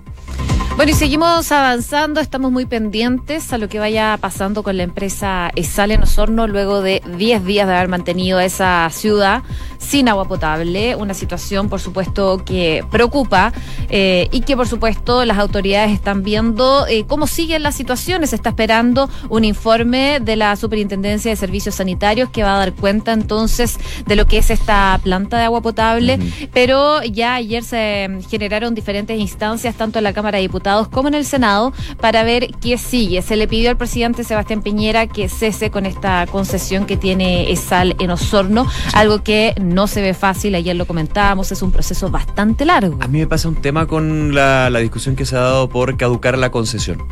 Bueno, 0.76 0.92
y 0.92 0.96
seguimos 0.96 1.54
avanzando, 1.54 2.20
estamos 2.20 2.52
muy 2.52 2.66
pendientes 2.66 3.54
a 3.54 3.58
lo 3.58 3.70
que 3.70 3.80
vaya 3.80 4.18
pasando 4.20 4.62
con 4.62 4.76
la 4.76 4.84
empresa 4.84 5.50
Esal 5.56 5.92
en 5.92 6.04
Osorno 6.04 6.48
luego 6.48 6.82
de 6.82 7.02
10 7.18 7.46
días 7.46 7.66
de 7.66 7.74
haber 7.74 7.88
mantenido 7.88 8.42
esa 8.42 8.90
ciudad 8.92 9.42
sin 9.78 10.10
agua 10.10 10.28
potable, 10.28 10.98
una 10.98 11.14
situación 11.14 11.70
por 11.70 11.80
supuesto 11.80 12.44
que 12.44 12.84
preocupa 12.92 13.54
eh, 13.90 14.28
y 14.34 14.42
que 14.42 14.58
por 14.58 14.68
supuesto 14.68 15.24
las 15.24 15.38
autoridades 15.38 15.92
están 15.92 16.24
viendo 16.24 16.86
eh, 16.88 17.06
cómo 17.08 17.26
siguen 17.26 17.64
las 17.64 17.76
situaciones. 17.76 18.32
Se 18.32 18.36
está 18.36 18.50
esperando 18.50 19.10
un 19.30 19.46
informe 19.46 20.20
de 20.20 20.36
la 20.36 20.58
Superintendencia 20.58 21.32
de 21.32 21.38
Servicios 21.38 21.76
Sanitarios 21.76 22.30
que 22.32 22.44
va 22.44 22.56
a 22.56 22.60
dar 22.60 22.74
cuenta 22.74 23.14
entonces 23.14 23.78
de 24.06 24.18
lo 24.18 24.28
que 24.28 24.40
es 24.40 24.50
esta 24.50 25.00
planta 25.02 25.38
de 25.38 25.46
agua 25.46 25.62
potable, 25.62 26.20
pero 26.54 27.02
ya 27.04 27.36
ayer 27.36 27.64
se 27.64 28.10
generaron 28.30 28.76
diferentes 28.76 29.18
instancias, 29.18 29.76
tanto 29.76 30.00
en 30.00 30.04
la 30.04 30.12
Cámara 30.12 30.38
de 30.38 30.42
Diputados 30.42 30.64
como 30.91 31.08
en 31.08 31.13
el 31.13 31.25
Senado, 31.25 31.73
para 31.99 32.23
ver 32.23 32.47
qué 32.60 32.78
sigue. 32.78 33.21
Se 33.21 33.36
le 33.36 33.47
pidió 33.47 33.69
al 33.69 33.78
presidente 33.78 34.23
Sebastián 34.23 34.62
Piñera 34.62 35.08
que 35.08 35.30
cese 35.30 35.69
con 35.69 35.86
esta 35.86 36.25
concesión 36.28 36.86
que 36.86 36.97
tiene 36.97 37.51
ESAL 37.51 37.95
en 37.99 38.10
Osorno, 38.10 38.67
algo 38.93 39.21
que 39.23 39.54
no 39.62 39.88
se 39.88 40.01
ve 40.01 40.13
fácil, 40.13 40.56
ayer 40.56 40.75
lo 40.75 40.86
comentábamos, 40.86 41.51
es 41.51 41.62
un 41.62 41.71
proceso 41.71 42.10
bastante 42.10 42.65
largo. 42.65 42.97
A 43.01 43.08
mí 43.08 43.19
me 43.19 43.28
pasa 43.28 43.47
un 43.47 43.56
tema 43.56 43.86
con 43.86 44.34
la, 44.34 44.69
discusión 44.80 45.15
que 45.15 45.25
se 45.25 45.36
ha 45.36 45.41
dado 45.41 45.69
por 45.69 45.97
caducar 45.97 46.38
la 46.38 46.51
concesión. 46.51 47.04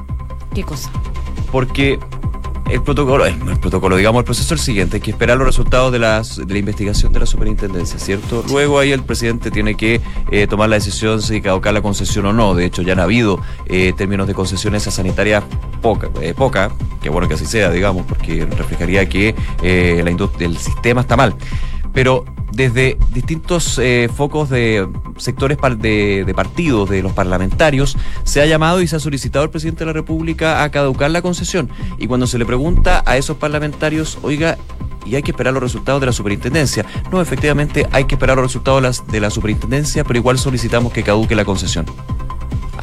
¿Qué 0.53 0.63
cosa? 0.63 0.91
Porque 1.51 1.99
el 2.73 2.81
protocolo, 2.81 3.25
el, 3.25 3.37
protocolo, 3.59 3.95
digamos, 3.95 4.21
el 4.21 4.25
proceso 4.25 4.55
es 4.55 4.59
el 4.59 4.65
siguiente, 4.65 4.97
hay 4.97 5.01
que 5.01 5.11
esperar 5.11 5.37
los 5.37 5.45
resultados 5.45 5.91
de, 5.91 5.99
las, 5.99 6.37
de 6.37 6.51
la 6.51 6.57
investigación 6.57 7.13
de 7.13 7.19
la 7.19 7.25
superintendencia, 7.27 7.99
¿cierto? 7.99 8.43
Luego 8.49 8.79
ahí 8.79 8.91
el 8.91 9.03
presidente 9.03 9.51
tiene 9.51 9.75
que 9.75 10.01
eh, 10.31 10.47
tomar 10.47 10.69
la 10.69 10.77
decisión 10.77 11.21
si 11.21 11.39
caducar 11.39 11.73
la 11.75 11.83
concesión 11.83 12.25
o 12.25 12.33
no. 12.33 12.55
De 12.55 12.65
hecho, 12.65 12.81
ya 12.81 12.93
han 12.93 12.99
habido 12.99 13.39
eh, 13.67 13.93
términos 13.95 14.27
de 14.27 14.33
concesiones 14.33 14.83
sanitarias 14.83 15.43
poca, 15.83 16.09
eh, 16.19 16.33
poca, 16.33 16.71
que 17.01 17.09
bueno 17.09 17.27
que 17.27 17.35
así 17.35 17.45
sea, 17.45 17.69
digamos, 17.69 18.07
porque 18.07 18.45
reflejaría 18.45 19.07
que 19.07 19.35
la 19.61 20.09
el 20.39 20.57
sistema 20.57 21.01
está 21.01 21.15
mal. 21.15 21.35
Pero 21.93 22.25
desde 22.51 22.97
distintos 23.13 23.79
eh, 23.79 24.09
focos 24.15 24.49
de 24.49 24.87
sectores 25.17 25.57
de, 25.77 26.23
de, 26.25 26.33
partidos, 26.33 26.89
de 26.89 27.01
los 27.01 27.13
parlamentarios, 27.13 27.97
se 28.23 28.41
ha 28.41 28.45
llamado 28.45 28.81
y 28.81 28.87
se 28.87 28.95
ha 28.95 28.99
solicitado 28.99 29.43
al 29.43 29.49
presidente 29.49 29.79
de 29.79 29.87
la 29.87 29.93
República 29.93 30.63
a 30.63 30.69
caducar 30.69 31.11
la 31.11 31.21
concesión. 31.21 31.69
Y 31.97 32.07
cuando 32.07 32.27
se 32.27 32.37
le 32.37 32.45
pregunta 32.45 33.03
a 33.05 33.17
esos 33.17 33.37
parlamentarios, 33.37 34.19
oiga, 34.21 34.57
y 35.05 35.15
hay 35.15 35.23
que 35.23 35.31
esperar 35.31 35.53
los 35.53 35.63
resultados 35.63 35.99
de 35.99 36.07
la 36.07 36.13
superintendencia. 36.13 36.85
No, 37.11 37.21
efectivamente 37.21 37.87
hay 37.91 38.05
que 38.05 38.15
esperar 38.15 38.37
los 38.37 38.45
resultados 38.45 39.05
de 39.07 39.19
la 39.19 39.29
superintendencia, 39.29 40.03
pero 40.03 40.17
igual 40.19 40.37
solicitamos 40.37 40.93
que 40.93 41.03
caduque 41.03 41.35
la 41.35 41.45
concesión 41.45 41.85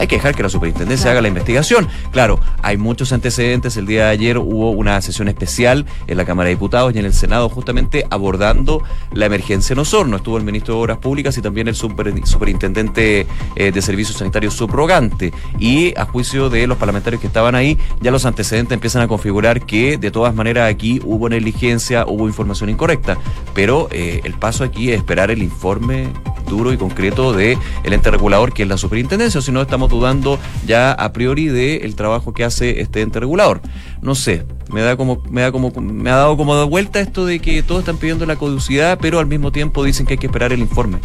hay 0.01 0.07
que 0.07 0.17
dejar 0.17 0.35
que 0.35 0.43
la 0.43 0.49
superintendencia 0.49 1.11
haga 1.11 1.21
la 1.21 1.29
investigación. 1.29 1.87
Claro, 2.11 2.41
hay 2.63 2.79
muchos 2.79 3.13
antecedentes. 3.13 3.77
El 3.77 3.85
día 3.85 4.07
de 4.07 4.11
ayer 4.13 4.39
hubo 4.39 4.71
una 4.71 4.99
sesión 5.03 5.29
especial 5.29 5.85
en 6.07 6.17
la 6.17 6.25
Cámara 6.25 6.49
de 6.49 6.55
Diputados 6.55 6.95
y 6.95 6.99
en 6.99 7.05
el 7.05 7.13
Senado 7.13 7.51
justamente 7.51 8.07
abordando 8.09 8.83
la 9.13 9.27
emergencia 9.27 9.75
en 9.75 9.81
Osorno. 9.81 10.17
Estuvo 10.17 10.39
el 10.39 10.45
ministro 10.45 10.75
de 10.75 10.81
Obras 10.81 10.99
Públicas 10.99 11.37
y 11.37 11.43
también 11.43 11.69
el 11.69 11.75
superintendente 11.75 13.27
eh, 13.57 13.73
de 13.73 13.83
Servicios 13.83 14.17
Sanitarios 14.17 14.55
subrogante. 14.55 15.35
Y 15.59 15.93
a 15.99 16.07
juicio 16.07 16.49
de 16.49 16.67
los 16.67 16.79
parlamentarios 16.79 17.21
que 17.21 17.27
estaban 17.27 17.55
ahí, 17.55 17.77
ya 18.01 18.11
los 18.11 18.25
antecedentes 18.25 18.73
empiezan 18.73 19.03
a 19.03 19.09
configurar 19.09 19.67
que 19.67 19.99
de 19.99 20.11
todas 20.11 20.35
maneras 20.35 20.71
aquí 20.71 21.03
hubo 21.05 21.29
negligencia, 21.29 22.07
hubo 22.07 22.27
información 22.27 22.71
incorrecta. 22.71 23.19
Pero 23.53 23.89
eh, 23.91 24.23
el 24.25 24.33
paso 24.33 24.65
aquí 24.65 24.93
es 24.93 24.97
esperar 24.97 25.31
el 25.31 25.43
informe 25.43 26.09
duro 26.49 26.73
y 26.73 26.79
concreto 26.79 27.35
de 27.35 27.59
el 27.85 27.93
ente 27.93 28.11
regulador 28.11 28.53
que 28.53 28.63
es 28.63 28.69
la 28.69 28.79
superintendencia, 28.79 29.39
o 29.39 29.43
si 29.43 29.53
no 29.53 29.61
estamos 29.61 29.90
dudando 29.91 30.39
ya 30.67 30.93
a 30.93 31.13
priori 31.13 31.47
del 31.47 31.83
el 31.83 31.95
trabajo 31.97 32.33
que 32.33 32.45
hace 32.45 32.81
este 32.81 33.03
ente 33.03 33.21
regulador. 33.21 33.61
No 34.01 34.15
sé, 34.15 34.47
me 34.73 34.81
da 34.81 34.97
como 34.97 35.23
me 35.29 35.43
da 35.43 35.53
como 35.53 35.71
me 35.71 36.11
ha 36.11 36.17
dado 36.17 36.37
como 36.37 36.57
de 36.57 36.65
vuelta 36.65 37.01
esto 37.01 37.27
de 37.27 37.41
que 37.41 37.63
todos 37.63 37.81
están 37.81 37.99
pidiendo 37.99 38.25
la 38.25 38.37
caducidad, 38.37 38.99
pero 39.01 39.19
al 39.19 39.27
mismo 39.27 39.53
tiempo 39.53 39.85
dicen 39.85 40.07
que 40.07 40.15
hay 40.15 40.19
que 40.19 40.27
esperar 40.27 40.53
el 40.53 40.61
informe. 40.61 40.99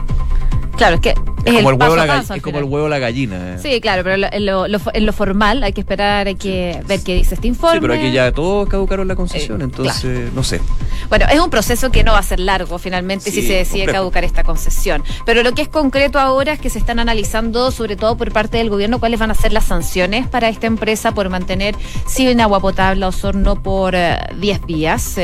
Claro, 0.78 0.96
es 0.96 1.02
que 1.02 1.14
es, 1.46 1.54
como, 1.54 1.70
el 1.70 1.76
huevo, 1.76 1.96
la 1.96 2.18
es 2.36 2.42
como 2.42 2.58
el 2.58 2.64
huevo 2.64 2.90
la 2.90 2.98
gallina. 2.98 3.54
Eh. 3.54 3.60
Sí, 3.62 3.80
claro, 3.80 4.04
pero 4.04 4.16
en 4.16 4.46
lo, 4.46 4.66
en 4.66 5.06
lo, 5.06 5.14
formal 5.14 5.64
hay 5.64 5.74
que 5.74 5.82
esperar, 5.82 6.28
hay 6.28 6.36
que 6.36 6.82
ver 6.88 7.02
qué 7.04 7.14
dice 7.14 7.36
este 7.36 7.48
informe. 7.48 7.76
Sí, 7.76 7.82
pero 7.82 7.94
aquí 7.94 8.12
ya 8.12 8.32
todos 8.32 8.68
caducaron 8.68 9.08
la 9.08 9.16
concesión, 9.16 9.62
eh, 9.62 9.66
entonces 9.66 10.34
no 10.34 10.44
sé. 10.44 10.60
Bueno, 11.08 11.28
es 11.32 11.40
un 11.40 11.52
proceso 11.52 11.92
que 11.92 12.04
no 12.04 12.14
va 12.14 12.20
a 12.20 12.24
ser 12.24 12.40
largo 12.40 12.80
finalmente 12.80 13.30
si 13.30 13.44
se 13.44 13.54
decide 13.54 13.86
caducar 13.86 14.24
esta 14.24 14.44
concesión. 14.44 15.04
Pero 15.26 15.44
lo 15.44 15.54
que 15.54 15.62
es 15.62 15.68
concreto 15.68 16.20
ahora 16.20 16.54
es 16.54 16.60
que 16.60 16.72
se 16.72 16.80
están 16.80 17.00
analizando, 17.00 17.70
sobre 17.70 17.96
todo 17.96 18.18
por 18.18 18.32
parte 18.32 18.58
del 18.58 18.70
gobierno, 18.70 19.00
cuáles 19.00 19.20
van 19.20 19.30
a 19.30 19.36
ser 19.36 19.54
las 19.54 19.66
sanciones 19.66 20.28
para 20.28 20.50
esta 20.50 20.66
empresa 20.66 21.14
por 21.14 21.30
mantener 21.30 21.76
sin 22.08 22.42
agua 22.42 22.60
potable 22.60 23.06
a 23.06 23.10
Osorno 23.10 23.62
por 23.62 23.94
10 23.94 24.58
eh, 24.58 24.62
días. 24.66 25.18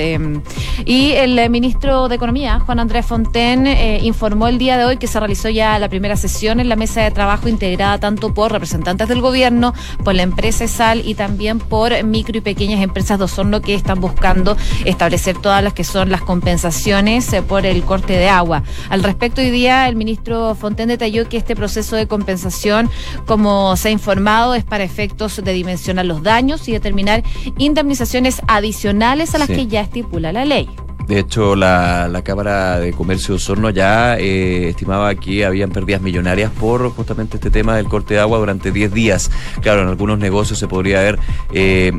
y 0.86 1.12
el 1.14 1.50
ministro 1.50 2.08
de 2.10 2.16
Economía, 2.16 2.60
Juan 2.60 2.80
Andrés 2.80 3.06
Fonten, 3.08 3.66
informó 4.04 4.48
el 4.48 4.60
día 4.60 4.78
de 4.78 4.86
hoy 4.86 4.98
que 4.98 5.08
se 5.08 5.20
realizó 5.20 5.50
ya 5.50 5.80
la 5.80 5.90
primera 5.90 6.11
sesión 6.18 6.60
en 6.60 6.70
la 6.70 6.76
mesa 6.76 7.02
de 7.02 7.12
trabajo 7.12 7.48
integrada 7.48 8.00
tanto 8.00 8.34
por 8.34 8.52
representantes 8.52 9.08
del 9.08 9.22
gobierno, 9.22 9.74
por 10.04 10.16
la 10.16 10.24
empresa 10.24 10.66
ESAL 10.66 11.08
y 11.08 11.16
también 11.16 11.60
por 11.60 12.04
micro 12.04 12.38
y 12.38 12.42
pequeñas 12.42 12.82
empresas 12.82 13.18
de 13.18 13.26
Osorno 13.26 13.62
que 13.62 13.74
están 13.74 14.00
buscando 14.00 14.58
establecer 14.86 15.38
todas 15.38 15.64
las 15.64 15.74
que 15.74 15.84
son 15.84 16.10
las 16.10 16.22
compensaciones 16.22 17.32
eh, 17.34 17.42
por 17.42 17.66
el 17.66 17.84
corte 17.84 18.14
de 18.14 18.30
agua. 18.30 18.64
Al 18.90 19.04
respecto, 19.04 19.42
hoy 19.42 19.50
día 19.50 19.88
el 19.88 19.96
ministro 19.96 20.56
Fonten 20.56 20.90
detalló 20.90 21.28
que 21.30 21.38
este 21.38 21.56
proceso 21.56 21.96
de 21.96 22.08
compensación, 22.08 22.90
como 23.26 23.76
se 23.76 23.90
ha 23.90 23.92
informado, 23.92 24.56
es 24.56 24.64
para 24.64 24.84
efectos 24.84 25.42
de 25.44 25.54
dimensionar 25.54 26.06
los 26.06 26.24
daños 26.24 26.68
y 26.68 26.72
determinar 26.72 27.24
indemnizaciones 27.58 28.42
adicionales 28.48 29.36
a 29.36 29.38
las 29.38 29.48
que 29.48 29.68
ya 29.68 29.82
estipula 29.82 30.32
la 30.32 30.46
ley. 30.46 30.70
De 31.08 31.20
hecho, 31.20 31.56
la, 31.56 32.22
Cámara 32.24 32.80
de 32.80 32.94
Comercio 32.94 33.34
de 33.34 33.36
Osorno 33.38 33.70
ya 33.70 34.18
eh, 34.18 34.70
estimaba 34.70 35.16
que 35.16 35.44
habían 35.46 35.72
pérdidas 35.72 36.02
millonarias 36.02 36.52
por 36.52 36.90
justamente 36.92 37.38
este 37.38 37.50
tema 37.50 37.76
del 37.76 37.88
corte 37.88 38.14
de 38.14 38.20
agua 38.20 38.38
durante 38.38 38.72
10 38.72 38.94
días. 38.94 39.32
Claro, 39.62 39.82
en 39.82 39.88
algunos 39.88 40.20
negocios 40.20 40.60
se 40.60 40.68
podría 40.68 41.00
haber 41.00 41.20
eh, 41.52 41.92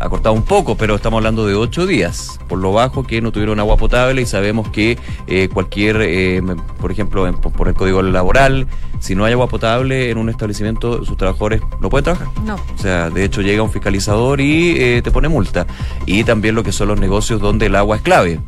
acortado 0.00 0.34
un 0.34 0.42
poco, 0.42 0.76
pero 0.76 0.94
estamos 0.94 1.18
hablando 1.18 1.46
de 1.46 1.54
8 1.54 1.86
días, 1.86 2.38
por 2.48 2.58
lo 2.58 2.72
bajo 2.72 3.04
que 3.04 3.20
no 3.20 3.32
tuvieron 3.32 3.60
agua 3.60 3.76
potable 3.76 4.22
y 4.22 4.26
sabemos 4.26 4.68
que 4.70 4.98
eh, 5.26 5.48
cualquier, 5.52 6.42
por 6.80 6.92
ejemplo, 6.92 7.30
por 7.40 7.68
el 7.68 7.74
código 7.74 8.02
laboral, 8.02 8.66
si 9.00 9.14
no 9.14 9.24
hay 9.24 9.32
agua 9.32 9.48
potable 9.48 10.10
en 10.10 10.18
un 10.18 10.28
establecimiento, 10.28 11.04
sus 11.04 11.16
trabajadores 11.16 11.62
no 11.80 11.88
pueden 11.88 12.04
trabajar. 12.04 12.28
No. 12.44 12.56
O 12.56 12.78
sea, 12.78 13.10
de 13.10 13.24
hecho 13.24 13.42
llega 13.42 13.62
un 13.62 13.70
fiscalizador 13.70 14.40
y 14.40 14.74
eh, 14.76 15.02
te 15.02 15.10
pone 15.10 15.28
multa. 15.28 15.66
Y 16.06 16.24
también 16.24 16.54
lo 16.54 16.62
que 16.62 16.72
son 16.72 16.88
los 16.88 16.98
negocios 16.98 17.40
donde 17.40 17.66
el 17.66 17.76
agua 17.76 17.96
es 17.96 18.02
clave. 18.02 18.40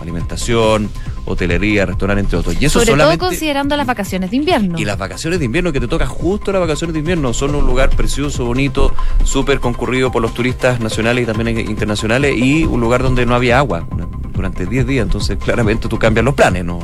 Alimentación, 0.00 0.90
hotelería, 1.26 1.86
restaurante, 1.86 2.22
entre 2.22 2.38
otros. 2.38 2.56
Y 2.60 2.64
eso 2.64 2.80
Sobre 2.80 2.96
todo 2.96 3.18
considerando 3.18 3.76
las 3.76 3.86
vacaciones 3.86 4.30
de 4.30 4.36
invierno. 4.36 4.78
Y 4.78 4.84
las 4.84 4.96
vacaciones 4.96 5.38
de 5.38 5.44
invierno, 5.44 5.72
que 5.72 5.80
te 5.80 5.88
toca 5.88 6.06
justo 6.06 6.52
las 6.52 6.60
vacaciones 6.60 6.94
de 6.94 7.00
invierno, 7.00 7.34
son 7.34 7.54
un 7.54 7.66
lugar 7.66 7.90
precioso, 7.90 8.44
bonito, 8.44 8.94
súper 9.24 9.60
concurrido 9.60 10.10
por 10.10 10.22
los 10.22 10.32
turistas 10.32 10.80
nacionales 10.80 11.24
y 11.24 11.26
también 11.26 11.58
internacionales, 11.60 12.36
y 12.36 12.64
un 12.64 12.80
lugar 12.80 13.02
donde 13.02 13.26
no 13.26 13.34
había 13.34 13.58
agua 13.58 13.86
durante 14.32 14.66
10 14.66 14.86
días. 14.86 15.02
Entonces, 15.04 15.38
claramente 15.38 15.88
tú 15.88 15.98
cambias 15.98 16.24
los 16.24 16.34
planes, 16.34 16.64
no, 16.64 16.78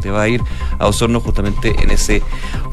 te 0.00 0.10
va 0.10 0.22
a 0.22 0.28
ir 0.28 0.42
a 0.78 0.86
Osorno 0.86 1.20
justamente 1.20 1.74
en 1.82 1.90
ese 1.90 2.22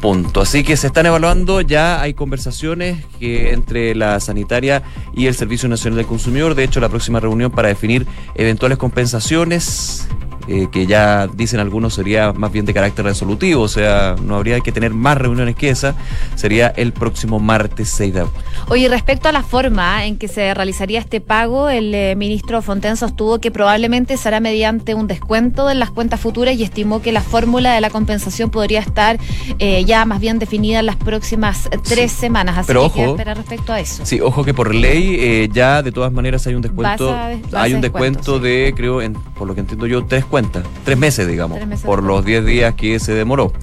punto. 0.00 0.40
Así 0.40 0.62
que 0.62 0.76
se 0.76 0.88
están 0.88 1.06
evaluando, 1.06 1.60
ya 1.60 2.00
hay 2.00 2.14
conversaciones 2.14 3.04
que 3.18 3.52
entre 3.52 3.94
la 3.94 4.20
sanitaria 4.20 4.82
y 5.14 5.26
el 5.26 5.34
Servicio 5.34 5.68
Nacional 5.68 5.96
del 5.98 6.06
Consumidor. 6.06 6.54
De 6.54 6.64
hecho, 6.64 6.80
la 6.80 6.88
próxima 6.88 7.20
reunión 7.20 7.50
para 7.50 7.68
definir 7.68 8.06
eventuales 8.34 8.78
compensaciones 8.78 10.08
eh, 10.48 10.68
que 10.70 10.86
ya 10.86 11.26
dicen 11.26 11.58
algunos 11.58 11.94
sería 11.94 12.32
más 12.32 12.52
bien 12.52 12.66
de 12.66 12.72
carácter 12.72 13.04
resolutivo, 13.04 13.62
o 13.62 13.68
sea, 13.68 14.14
no 14.22 14.36
habría 14.36 14.60
que 14.60 14.70
tener 14.70 14.92
más 14.94 15.18
reuniones 15.18 15.56
que 15.56 15.70
esa, 15.70 15.96
sería 16.36 16.68
el 16.68 16.92
próximo 16.92 17.40
martes 17.40 17.88
6 17.90 18.14
de 18.14 18.20
agosto. 18.20 18.40
Oye, 18.68 18.88
respecto 18.88 19.28
a 19.28 19.32
la 19.32 19.42
forma 19.42 20.06
en 20.06 20.16
que 20.16 20.28
se 20.28 20.54
realizaría 20.54 21.00
este 21.00 21.20
pago, 21.20 21.68
el 21.68 21.92
eh, 21.94 22.14
ministro 22.16 22.62
Fonten 22.62 22.96
sostuvo 22.96 23.40
que 23.40 23.50
probablemente 23.50 24.16
será 24.16 24.38
mediante 24.38 24.94
un 24.94 25.08
descuento 25.08 25.66
de 25.66 25.74
las 25.74 25.90
cuentas 25.90 26.20
futuras 26.20 26.54
y 26.54 26.62
estimó 26.62 27.02
que 27.02 27.10
la 27.10 27.22
fórmula 27.22 27.74
de 27.74 27.80
la 27.80 27.90
compensación 27.90 28.50
podría 28.50 28.80
estar 28.80 29.18
eh, 29.58 29.84
ya 29.84 30.04
más 30.04 30.20
bien 30.20 30.38
definida 30.38 30.78
en 30.78 30.86
las 30.86 30.96
próximas 30.96 31.68
tres 31.82 32.12
semanas, 32.12 32.58
así 32.58 32.68
Pero 32.68 32.92
que 32.92 33.00
hay 33.00 33.06
que 33.06 33.10
esperar 33.10 33.36
respecto 33.36 33.72
a 33.72 33.80
eso. 33.80 34.06
Sí, 34.06 34.20
ojo 34.20 34.44
que 34.44 34.54
por 34.54 34.72
ley 34.72 35.48
ya 35.52 35.82
de 35.82 35.90
todas 35.90 36.12
maneras 36.12 36.46
hay 36.46 36.54
un 36.54 36.62
descuento, 36.62 37.16
hay 37.52 37.74
un 37.74 37.80
descuento, 37.80 38.38
de, 38.38 38.72
creo, 38.76 39.02
en, 39.02 39.14
por 39.14 39.48
lo 39.48 39.54
que 39.54 39.60
entiendo 39.60 39.86
yo, 39.86 40.04
tres 40.04 40.24
cuenta, 40.36 40.62
tres 40.84 40.98
meses, 40.98 41.26
digamos, 41.26 41.58
por 41.80 42.02
los 42.02 42.22
diez 42.22 42.44
días 42.44 42.74
que 42.74 43.00
se 43.00 43.14
demoró. 43.14 43.54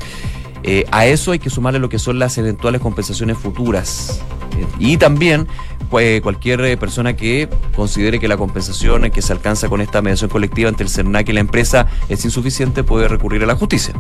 Eh, 0.64 0.88
a 0.90 1.06
eso 1.06 1.32
hay 1.32 1.38
que 1.38 1.52
sumarle 1.52 1.78
lo 1.78 1.88
que 1.88 2.00
son 2.00 2.18
las 2.18 2.36
eventuales 2.40 2.82
compensaciones 2.82 3.38
futuras. 3.38 4.22
Eh, 4.58 4.66
y 4.80 4.98
también 4.98 5.48
pues, 5.92 6.20
cualquier 6.22 6.62
eh, 6.62 6.76
persona 6.76 7.16
que 7.16 7.48
considere 7.76 8.20
que 8.20 8.28
la 8.28 8.38
compensación 8.38 9.12
que 9.12 9.22
se 9.22 9.32
alcanza 9.34 9.70
con 9.70 9.82
esta 9.82 10.02
mediación 10.02 10.32
colectiva 10.32 10.68
entre 10.68 10.86
el 10.86 10.90
CERNAC 10.90 11.30
y 11.30 11.34
la 11.34 11.42
empresa 11.42 11.86
es 12.10 12.26
insuficiente 12.26 12.84
puede 12.84 13.08
recurrir 13.08 13.44
a 13.44 13.46
la 13.46 13.56
justicia. 13.56 13.94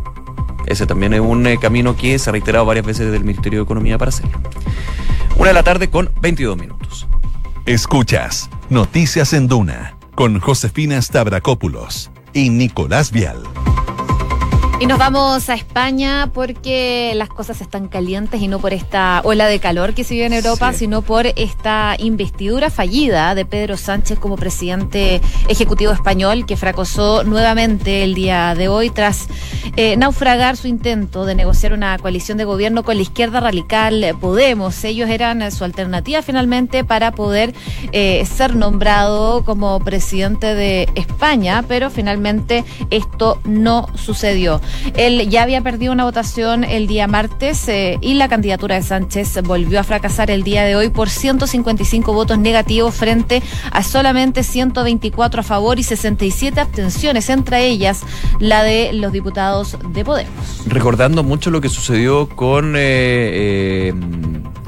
Ese 0.65 0.87
también 0.87 1.13
es 1.13 1.19
un 1.19 1.47
camino 1.57 1.95
que 1.95 2.17
se 2.17 2.27
ha 2.27 2.33
reiterado 2.33 2.65
varias 2.65 2.87
veces 2.87 3.05
desde 3.05 3.17
el 3.17 3.23
Ministerio 3.23 3.59
de 3.59 3.65
Economía 3.65 3.99
para 3.99 4.09
hacerlo. 4.09 4.39
Una 5.37 5.49
de 5.49 5.53
la 5.53 5.61
tarde 5.61 5.91
con 5.91 6.09
22 6.21 6.57
minutos. 6.57 7.05
Escuchas 7.67 8.49
Noticias 8.71 9.33
en 9.33 9.47
Duna 9.47 9.95
con 10.15 10.39
Josefina 10.39 10.99
Stavrakopoulos 10.99 12.09
y 12.33 12.49
Nicolás 12.49 13.11
Vial. 13.11 13.43
Y 14.79 14.87
nos 14.87 14.97
vamos 14.97 15.49
a 15.49 15.53
España 15.53 16.29
porque 16.33 17.13
las 17.15 17.29
cosas 17.29 17.61
están 17.61 17.87
calientes 17.87 18.41
y 18.41 18.47
no 18.47 18.59
por 18.59 18.73
esta 18.73 19.21
ola 19.23 19.47
de 19.47 19.59
calor 19.59 19.93
que 19.93 20.03
se 20.03 20.15
vive 20.15 20.25
en 20.25 20.33
Europa, 20.33 20.73
sino 20.73 21.01
por 21.01 21.27
esta 21.27 21.95
investidura 21.99 22.69
fallida 22.69 23.33
de 23.33 23.45
Pedro 23.45 23.77
Sánchez 23.77 24.19
como 24.19 24.35
presidente 24.35 25.21
ejecutivo 25.47 25.93
español 25.93 26.45
que 26.45 26.57
fracasó 26.57 27.23
nuevamente 27.23 28.03
el 28.03 28.13
día 28.13 28.55
de 28.55 28.67
hoy 28.67 28.89
tras 28.89 29.27
eh, 29.77 29.95
naufragar 29.95 30.57
su 30.57 30.67
intento 30.67 31.25
de 31.25 31.35
negociar 31.35 31.71
una 31.73 31.97
coalición 31.97 32.37
de 32.37 32.43
gobierno 32.43 32.83
con 32.83 32.97
la 32.97 33.03
izquierda 33.03 33.39
radical 33.39 34.17
Podemos. 34.19 34.83
Ellos 34.83 35.09
eran 35.09 35.49
su 35.51 35.63
alternativa 35.63 36.21
finalmente 36.21 36.83
para 36.83 37.11
poder 37.11 37.53
eh, 37.91 38.25
ser 38.25 38.55
nombrado 38.55 39.45
como 39.45 39.79
presidente 39.79 40.55
de 40.55 40.89
España, 40.95 41.63
pero 41.67 41.89
finalmente 41.89 42.65
esto 42.89 43.39
no 43.45 43.87
sucedió. 43.95 44.59
Él 44.95 45.29
ya 45.29 45.43
había 45.43 45.61
perdido 45.61 45.93
una 45.93 46.03
votación 46.03 46.63
el 46.63 46.87
día 46.87 47.07
martes 47.07 47.67
eh, 47.67 47.97
y 48.01 48.15
la 48.15 48.27
candidatura 48.27 48.75
de 48.75 48.83
Sánchez 48.83 49.41
volvió 49.43 49.79
a 49.79 49.83
fracasar 49.83 50.31
el 50.31 50.43
día 50.43 50.63
de 50.63 50.75
hoy 50.75 50.89
por 50.89 51.09
155 51.09 52.13
votos 52.13 52.37
negativos 52.37 52.93
frente 52.93 53.41
a 53.71 53.83
solamente 53.83 54.43
124 54.43 55.41
a 55.41 55.43
favor 55.43 55.79
y 55.79 55.83
67 55.83 56.59
abstenciones, 56.59 57.29
entre 57.29 57.67
ellas 57.67 58.01
la 58.39 58.63
de 58.63 58.93
los 58.93 59.11
diputados 59.11 59.77
de 59.89 60.03
Podemos. 60.03 60.63
Recordando 60.65 61.23
mucho 61.23 61.49
lo 61.49 61.61
que 61.61 61.69
sucedió 61.69 62.29
con, 62.29 62.75
eh, 62.75 62.79
eh, 62.79 63.93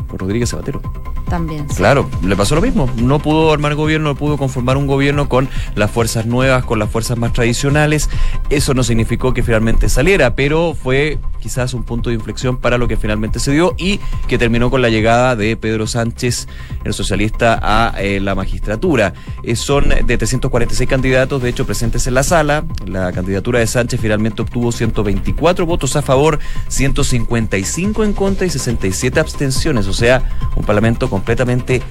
con 0.08 0.20
Rodríguez 0.20 0.50
Zapatero 0.50 0.82
también. 1.26 1.66
Claro, 1.68 2.10
le 2.24 2.36
pasó 2.36 2.56
lo 2.56 2.62
mismo. 2.62 2.90
No 2.98 3.20
pudo 3.20 3.52
armar 3.52 3.76
gobierno, 3.76 4.10
no 4.10 4.16
pudo 4.16 4.38
conformar 4.38 4.78
un 4.78 4.88
gobierno 4.88 5.28
con 5.30 5.50
las 5.76 5.92
fuerzas 5.92 6.26
nuevas, 6.26 6.64
con 6.66 6.80
las 6.80 6.90
fuerzas 6.90 7.18
más 7.18 7.34
tradicionales. 7.34 8.10
Eso 8.50 8.74
no 8.74 8.84
significó 8.84 9.34
que 9.34 9.44
finalmente 9.44 9.90
saliera, 9.90 10.36
pero 10.36 10.76
fue 10.76 11.20
quizás 11.40 11.74
un 11.76 11.84
punto 11.84 12.10
de 12.10 12.16
inflexión 12.16 12.58
para 12.58 12.78
lo 12.78 12.88
que 12.88 12.98
finalmente 12.98 13.40
se 13.40 13.52
dio 13.52 13.76
y 13.78 14.00
que 14.28 14.40
terminó 14.40 14.72
con 14.72 14.82
la 14.82 14.90
llegada 14.90 15.36
de 15.36 15.56
Pedro 15.56 15.86
Sánchez, 15.86 16.48
el 16.84 16.94
socialista, 16.94 17.60
a 17.62 18.02
eh, 18.02 18.20
la 18.20 18.34
magistratura. 18.34 19.14
Eh, 19.44 19.56
son 19.56 19.90
de 19.90 20.18
346 20.18 20.90
candidatos, 20.90 21.42
de 21.42 21.50
hecho, 21.50 21.66
presentes 21.66 22.08
en 22.08 22.16
la 22.16 22.24
sala. 22.24 22.66
La 22.86 23.12
candidatura 23.12 23.60
de 23.60 23.68
Sánchez 23.68 24.00
finalmente 24.02 24.42
obtuvo 24.42 24.72
124 24.72 25.66
votos 25.66 25.96
a 25.96 26.02
favor, 26.02 26.40
155 26.68 28.04
en 28.04 28.14
contra 28.14 28.48
y 28.48 28.50
67 28.50 29.20
abstenciones, 29.20 29.88
o 29.88 29.94
sea, 29.94 30.24
un 30.56 30.66
parlamento 30.66 31.10
completamente 31.16 31.82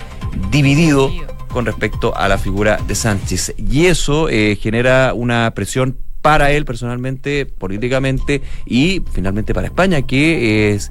dividido 0.50 1.10
con 1.48 1.64
respecto 1.64 2.14
a 2.14 2.28
la 2.28 2.36
figura 2.36 2.78
de 2.86 2.94
Sánchez. 2.94 3.54
Y 3.56 3.86
eso 3.86 4.28
eh, 4.28 4.58
genera 4.60 5.14
una 5.14 5.50
presión 5.54 5.96
para 6.20 6.50
él 6.50 6.66
personalmente, 6.66 7.46
políticamente 7.46 8.42
y 8.66 9.00
finalmente 9.12 9.54
para 9.54 9.68
España, 9.68 10.02
que 10.02 10.74
es 10.74 10.90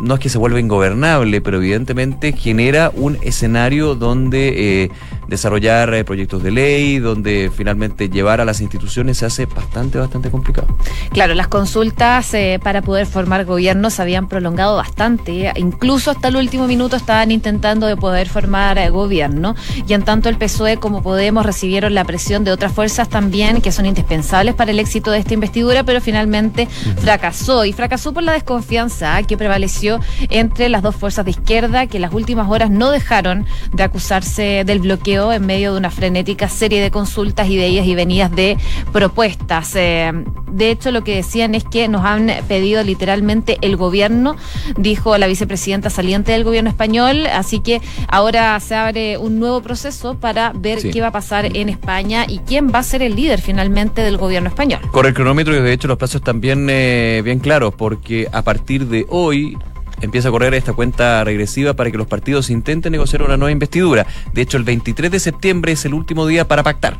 no 0.00 0.14
es 0.14 0.20
que 0.20 0.28
se 0.28 0.38
vuelva 0.38 0.60
ingobernable, 0.60 1.40
pero 1.40 1.58
evidentemente 1.58 2.32
genera 2.32 2.90
un 2.94 3.18
escenario 3.22 3.94
donde 3.94 4.84
eh, 4.84 4.90
desarrollar 5.28 5.92
eh, 5.94 6.04
proyectos 6.04 6.42
de 6.42 6.50
ley, 6.50 6.98
donde 6.98 7.50
finalmente 7.54 8.08
llevar 8.08 8.40
a 8.40 8.44
las 8.44 8.60
instituciones 8.60 9.18
se 9.18 9.26
hace 9.26 9.46
bastante, 9.46 9.98
bastante 9.98 10.30
complicado. 10.30 10.68
Claro, 11.12 11.34
las 11.34 11.48
consultas 11.48 12.32
eh, 12.34 12.60
para 12.62 12.82
poder 12.82 13.06
formar 13.06 13.44
gobierno 13.44 13.90
se 13.90 14.02
habían 14.02 14.28
prolongado 14.28 14.76
bastante, 14.76 15.52
incluso 15.56 16.10
hasta 16.10 16.28
el 16.28 16.36
último 16.36 16.66
minuto 16.66 16.96
estaban 16.96 17.30
intentando 17.30 17.86
de 17.86 17.96
poder 17.96 18.28
formar 18.28 18.90
gobierno. 18.90 19.54
Y 19.86 19.92
en 19.94 20.02
tanto 20.02 20.28
el 20.28 20.36
PSOE 20.36 20.76
como 20.78 21.02
Podemos 21.02 21.44
recibieron 21.44 21.94
la 21.94 22.04
presión 22.04 22.44
de 22.44 22.52
otras 22.52 22.72
fuerzas 22.72 23.08
también 23.08 23.60
que 23.60 23.72
son 23.72 23.86
indispensables 23.86 24.54
para 24.54 24.70
el 24.70 24.78
éxito 24.78 25.10
de 25.10 25.18
esta 25.18 25.34
investidura, 25.34 25.84
pero 25.84 26.00
finalmente 26.00 26.68
fracasó. 27.00 27.64
Y 27.64 27.72
fracasó 27.72 28.12
por 28.12 28.22
la 28.22 28.32
desconfianza 28.32 29.22
que 29.22 29.36
prevaleció 29.36 29.87
entre 30.30 30.68
las 30.68 30.82
dos 30.82 30.96
fuerzas 30.96 31.24
de 31.24 31.32
izquierda 31.32 31.86
que 31.86 31.98
en 31.98 32.02
las 32.02 32.12
últimas 32.12 32.48
horas 32.50 32.70
no 32.70 32.90
dejaron 32.90 33.46
de 33.72 33.82
acusarse 33.82 34.62
del 34.64 34.80
bloqueo 34.80 35.32
en 35.32 35.46
medio 35.46 35.72
de 35.72 35.78
una 35.78 35.90
frenética 35.90 36.48
serie 36.48 36.80
de 36.80 36.90
consultas, 36.90 37.48
ideas 37.48 37.86
y 37.86 37.94
venidas 37.94 38.30
de 38.34 38.56
propuestas. 38.92 39.74
Eh, 39.74 40.12
de 40.50 40.70
hecho, 40.70 40.90
lo 40.90 41.04
que 41.04 41.14
decían 41.14 41.54
es 41.54 41.64
que 41.64 41.88
nos 41.88 42.04
han 42.04 42.30
pedido 42.48 42.82
literalmente 42.82 43.58
el 43.60 43.76
gobierno, 43.76 44.36
dijo 44.76 45.16
la 45.18 45.26
vicepresidenta 45.26 45.90
saliente 45.90 46.32
del 46.32 46.44
gobierno 46.44 46.70
español, 46.70 47.26
así 47.26 47.60
que 47.60 47.80
ahora 48.08 48.58
se 48.60 48.74
abre 48.74 49.18
un 49.18 49.38
nuevo 49.38 49.60
proceso 49.60 50.14
para 50.14 50.52
ver 50.54 50.78
qué 50.90 51.00
va 51.00 51.08
a 51.08 51.12
pasar 51.12 51.56
en 51.56 51.68
España 51.68 52.24
y 52.28 52.38
quién 52.38 52.72
va 52.74 52.80
a 52.80 52.82
ser 52.82 53.02
el 53.02 53.14
líder 53.14 53.40
finalmente 53.40 54.02
del 54.02 54.16
gobierno 54.16 54.48
español. 54.48 54.80
Corre 54.90 55.10
el 55.10 55.14
cronómetro 55.14 55.56
y 55.56 55.60
de 55.60 55.72
hecho 55.72 55.88
los 55.88 55.98
plazos 55.98 56.16
están 56.16 56.40
bien, 56.40 56.68
eh, 56.70 57.20
bien 57.24 57.38
claros 57.38 57.74
porque 57.74 58.28
a 58.32 58.42
partir 58.42 58.86
de 58.86 59.06
hoy 59.08 59.56
empieza 60.00 60.28
a 60.28 60.30
correr 60.30 60.54
esta 60.54 60.72
cuenta 60.72 61.22
regresiva 61.24 61.74
para 61.74 61.90
que 61.90 61.98
los 61.98 62.06
partidos 62.06 62.50
intenten 62.50 62.92
negociar 62.92 63.22
una 63.22 63.36
nueva 63.36 63.52
investidura. 63.52 64.06
De 64.32 64.42
hecho, 64.42 64.56
el 64.56 64.64
23 64.64 65.10
de 65.10 65.20
septiembre 65.20 65.72
es 65.72 65.84
el 65.84 65.94
último 65.94 66.26
día 66.26 66.46
para 66.46 66.62
pactar. 66.62 66.98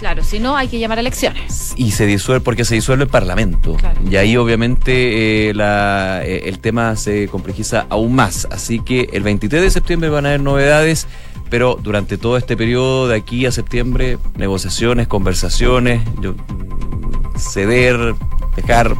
Claro, 0.00 0.24
si 0.24 0.38
no 0.38 0.56
hay 0.56 0.66
que 0.68 0.78
llamar 0.78 0.96
a 0.96 1.02
elecciones. 1.02 1.74
Y 1.76 1.90
se 1.90 2.06
disuelve 2.06 2.42
porque 2.42 2.64
se 2.64 2.74
disuelve 2.74 3.04
el 3.04 3.10
Parlamento. 3.10 3.76
Y 4.10 4.16
ahí 4.16 4.34
obviamente 4.38 5.50
eh, 5.50 5.54
la, 5.54 6.22
eh, 6.24 6.48
el 6.48 6.58
tema 6.58 6.96
se 6.96 7.28
complejiza 7.28 7.84
aún 7.90 8.14
más. 8.14 8.48
Así 8.50 8.80
que 8.80 9.10
el 9.12 9.22
23 9.22 9.60
de 9.60 9.70
septiembre 9.70 10.08
van 10.08 10.24
a 10.24 10.30
haber 10.30 10.40
novedades, 10.40 11.06
pero 11.50 11.78
durante 11.78 12.16
todo 12.16 12.38
este 12.38 12.56
periodo 12.56 13.08
de 13.08 13.16
aquí 13.16 13.44
a 13.44 13.52
septiembre, 13.52 14.16
negociaciones, 14.36 15.06
conversaciones, 15.06 16.00
yo, 16.22 16.32
mm, 16.32 17.36
ceder, 17.36 18.14
dejar 18.56 18.96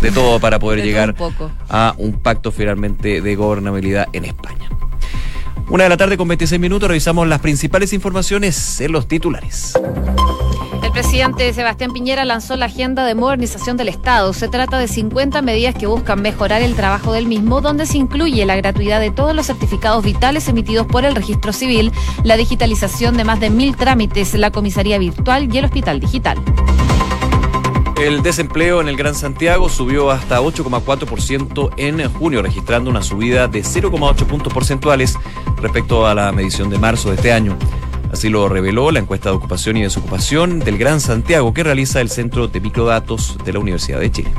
de 0.00 0.10
todo 0.10 0.40
para 0.40 0.58
poder 0.58 0.82
llegar 0.82 1.14
a 1.68 1.94
un 1.98 2.12
pacto 2.14 2.52
finalmente 2.52 3.20
de 3.20 3.36
gobernabilidad 3.36 4.08
en 4.12 4.24
España. 4.24 4.68
Una 5.68 5.84
de 5.84 5.90
la 5.90 5.96
tarde 5.96 6.16
con 6.16 6.26
26 6.26 6.60
minutos 6.60 6.88
revisamos 6.88 7.28
las 7.28 7.40
principales 7.40 7.92
informaciones 7.92 8.80
en 8.80 8.90
los 8.90 9.06
titulares. 9.06 9.74
El 10.82 10.90
presidente 10.90 11.52
Sebastián 11.52 11.92
Piñera 11.92 12.24
lanzó 12.24 12.56
la 12.56 12.66
agenda 12.66 13.04
de 13.04 13.14
modernización 13.14 13.76
del 13.76 13.88
Estado. 13.88 14.32
Se 14.32 14.48
trata 14.48 14.78
de 14.78 14.88
50 14.88 15.40
medidas 15.42 15.76
que 15.76 15.86
buscan 15.86 16.20
mejorar 16.20 16.62
el 16.62 16.74
trabajo 16.74 17.12
del 17.12 17.26
mismo, 17.26 17.60
donde 17.60 17.86
se 17.86 17.98
incluye 17.98 18.44
la 18.44 18.56
gratuidad 18.56 18.98
de 18.98 19.12
todos 19.12 19.32
los 19.32 19.46
certificados 19.46 20.04
vitales 20.04 20.48
emitidos 20.48 20.88
por 20.88 21.04
el 21.04 21.14
registro 21.14 21.52
civil, 21.52 21.92
la 22.24 22.36
digitalización 22.36 23.16
de 23.16 23.22
más 23.22 23.38
de 23.38 23.50
mil 23.50 23.76
trámites, 23.76 24.34
la 24.34 24.50
comisaría 24.50 24.98
virtual 24.98 25.54
y 25.54 25.58
el 25.58 25.66
hospital 25.66 26.00
digital. 26.00 26.38
El 28.00 28.22
desempleo 28.22 28.80
en 28.80 28.88
el 28.88 28.96
Gran 28.96 29.14
Santiago 29.14 29.68
subió 29.68 30.10
hasta 30.10 30.40
8,4% 30.40 31.70
en 31.76 32.10
junio, 32.10 32.40
registrando 32.40 32.88
una 32.88 33.02
subida 33.02 33.46
de 33.46 33.60
0,8 33.60 34.24
puntos 34.24 34.54
porcentuales 34.54 35.18
respecto 35.60 36.06
a 36.06 36.14
la 36.14 36.32
medición 36.32 36.70
de 36.70 36.78
marzo 36.78 37.10
de 37.10 37.16
este 37.16 37.30
año. 37.30 37.58
Así 38.10 38.30
lo 38.30 38.48
reveló 38.48 38.90
la 38.90 39.00
encuesta 39.00 39.28
de 39.28 39.36
ocupación 39.36 39.76
y 39.76 39.82
desocupación 39.82 40.60
del 40.60 40.78
Gran 40.78 40.98
Santiago 40.98 41.52
que 41.52 41.62
realiza 41.62 42.00
el 42.00 42.08
Centro 42.08 42.48
de 42.48 42.60
Microdatos 42.60 43.36
de 43.44 43.52
la 43.52 43.58
Universidad 43.58 44.00
de 44.00 44.10
Chile. 44.10 44.30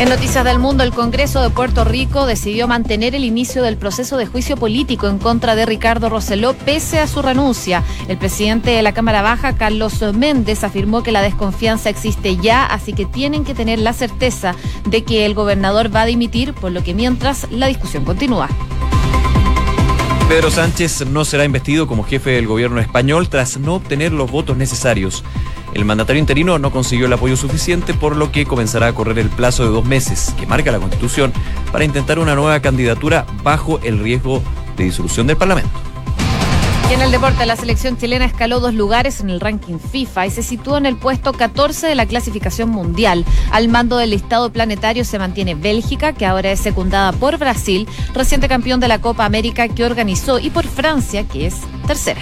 En 0.00 0.08
Noticias 0.08 0.44
del 0.44 0.58
Mundo, 0.58 0.82
el 0.82 0.92
Congreso 0.92 1.40
de 1.40 1.50
Puerto 1.50 1.84
Rico 1.84 2.26
decidió 2.26 2.66
mantener 2.66 3.14
el 3.14 3.24
inicio 3.24 3.62
del 3.62 3.76
proceso 3.76 4.16
de 4.16 4.26
juicio 4.26 4.56
político 4.56 5.06
en 5.06 5.18
contra 5.18 5.54
de 5.54 5.66
Ricardo 5.66 6.08
Roseló 6.08 6.54
pese 6.54 6.98
a 6.98 7.06
su 7.06 7.22
renuncia. 7.22 7.84
El 8.08 8.18
presidente 8.18 8.70
de 8.70 8.82
la 8.82 8.92
Cámara 8.92 9.22
Baja, 9.22 9.56
Carlos 9.56 10.02
Méndez, 10.12 10.64
afirmó 10.64 11.04
que 11.04 11.12
la 11.12 11.22
desconfianza 11.22 11.90
existe 11.90 12.36
ya, 12.36 12.66
así 12.66 12.92
que 12.92 13.06
tienen 13.06 13.44
que 13.44 13.54
tener 13.54 13.78
la 13.78 13.92
certeza 13.92 14.56
de 14.84 15.04
que 15.04 15.26
el 15.26 15.34
gobernador 15.34 15.94
va 15.94 16.02
a 16.02 16.06
dimitir, 16.06 16.54
por 16.54 16.72
lo 16.72 16.82
que 16.82 16.92
mientras 16.92 17.50
la 17.52 17.68
discusión 17.68 18.04
continúa. 18.04 18.48
Pedro 20.28 20.50
Sánchez 20.50 21.06
no 21.06 21.24
será 21.24 21.44
investido 21.44 21.86
como 21.86 22.02
jefe 22.02 22.30
del 22.30 22.46
gobierno 22.46 22.80
español 22.80 23.28
tras 23.28 23.58
no 23.58 23.74
obtener 23.74 24.12
los 24.12 24.30
votos 24.30 24.56
necesarios. 24.56 25.22
El 25.74 25.84
mandatario 25.84 26.20
interino 26.20 26.58
no 26.58 26.70
consiguió 26.70 27.06
el 27.06 27.12
apoyo 27.12 27.36
suficiente, 27.36 27.94
por 27.94 28.16
lo 28.16 28.32
que 28.32 28.46
comenzará 28.46 28.88
a 28.88 28.94
correr 28.94 29.18
el 29.18 29.28
plazo 29.28 29.64
de 29.64 29.70
dos 29.70 29.84
meses 29.84 30.34
que 30.38 30.46
marca 30.46 30.72
la 30.72 30.78
Constitución 30.78 31.32
para 31.70 31.84
intentar 31.84 32.18
una 32.18 32.34
nueva 32.34 32.60
candidatura 32.60 33.26
bajo 33.42 33.78
el 33.82 33.98
riesgo 33.98 34.42
de 34.76 34.84
disolución 34.84 35.26
del 35.26 35.36
Parlamento. 35.36 35.93
Y 36.90 36.92
en 36.92 37.00
el 37.00 37.10
deporte, 37.10 37.46
la 37.46 37.56
selección 37.56 37.96
chilena 37.96 38.26
escaló 38.26 38.60
dos 38.60 38.74
lugares 38.74 39.20
en 39.20 39.30
el 39.30 39.40
ranking 39.40 39.78
FIFA 39.78 40.26
y 40.26 40.30
se 40.30 40.42
situó 40.42 40.76
en 40.76 40.84
el 40.84 40.96
puesto 40.96 41.32
14 41.32 41.86
de 41.86 41.94
la 41.94 42.04
clasificación 42.04 42.68
mundial. 42.68 43.24
Al 43.50 43.68
mando 43.68 43.96
del 43.96 44.10
listado 44.10 44.52
planetario 44.52 45.04
se 45.04 45.18
mantiene 45.18 45.54
Bélgica, 45.54 46.12
que 46.12 46.26
ahora 46.26 46.52
es 46.52 46.60
secundada 46.60 47.12
por 47.12 47.38
Brasil, 47.38 47.88
reciente 48.12 48.48
campeón 48.48 48.80
de 48.80 48.88
la 48.88 49.00
Copa 49.00 49.24
América 49.24 49.68
que 49.68 49.84
organizó, 49.84 50.38
y 50.38 50.50
por 50.50 50.66
Francia, 50.66 51.26
que 51.26 51.46
es 51.46 51.54
tercera. 51.86 52.20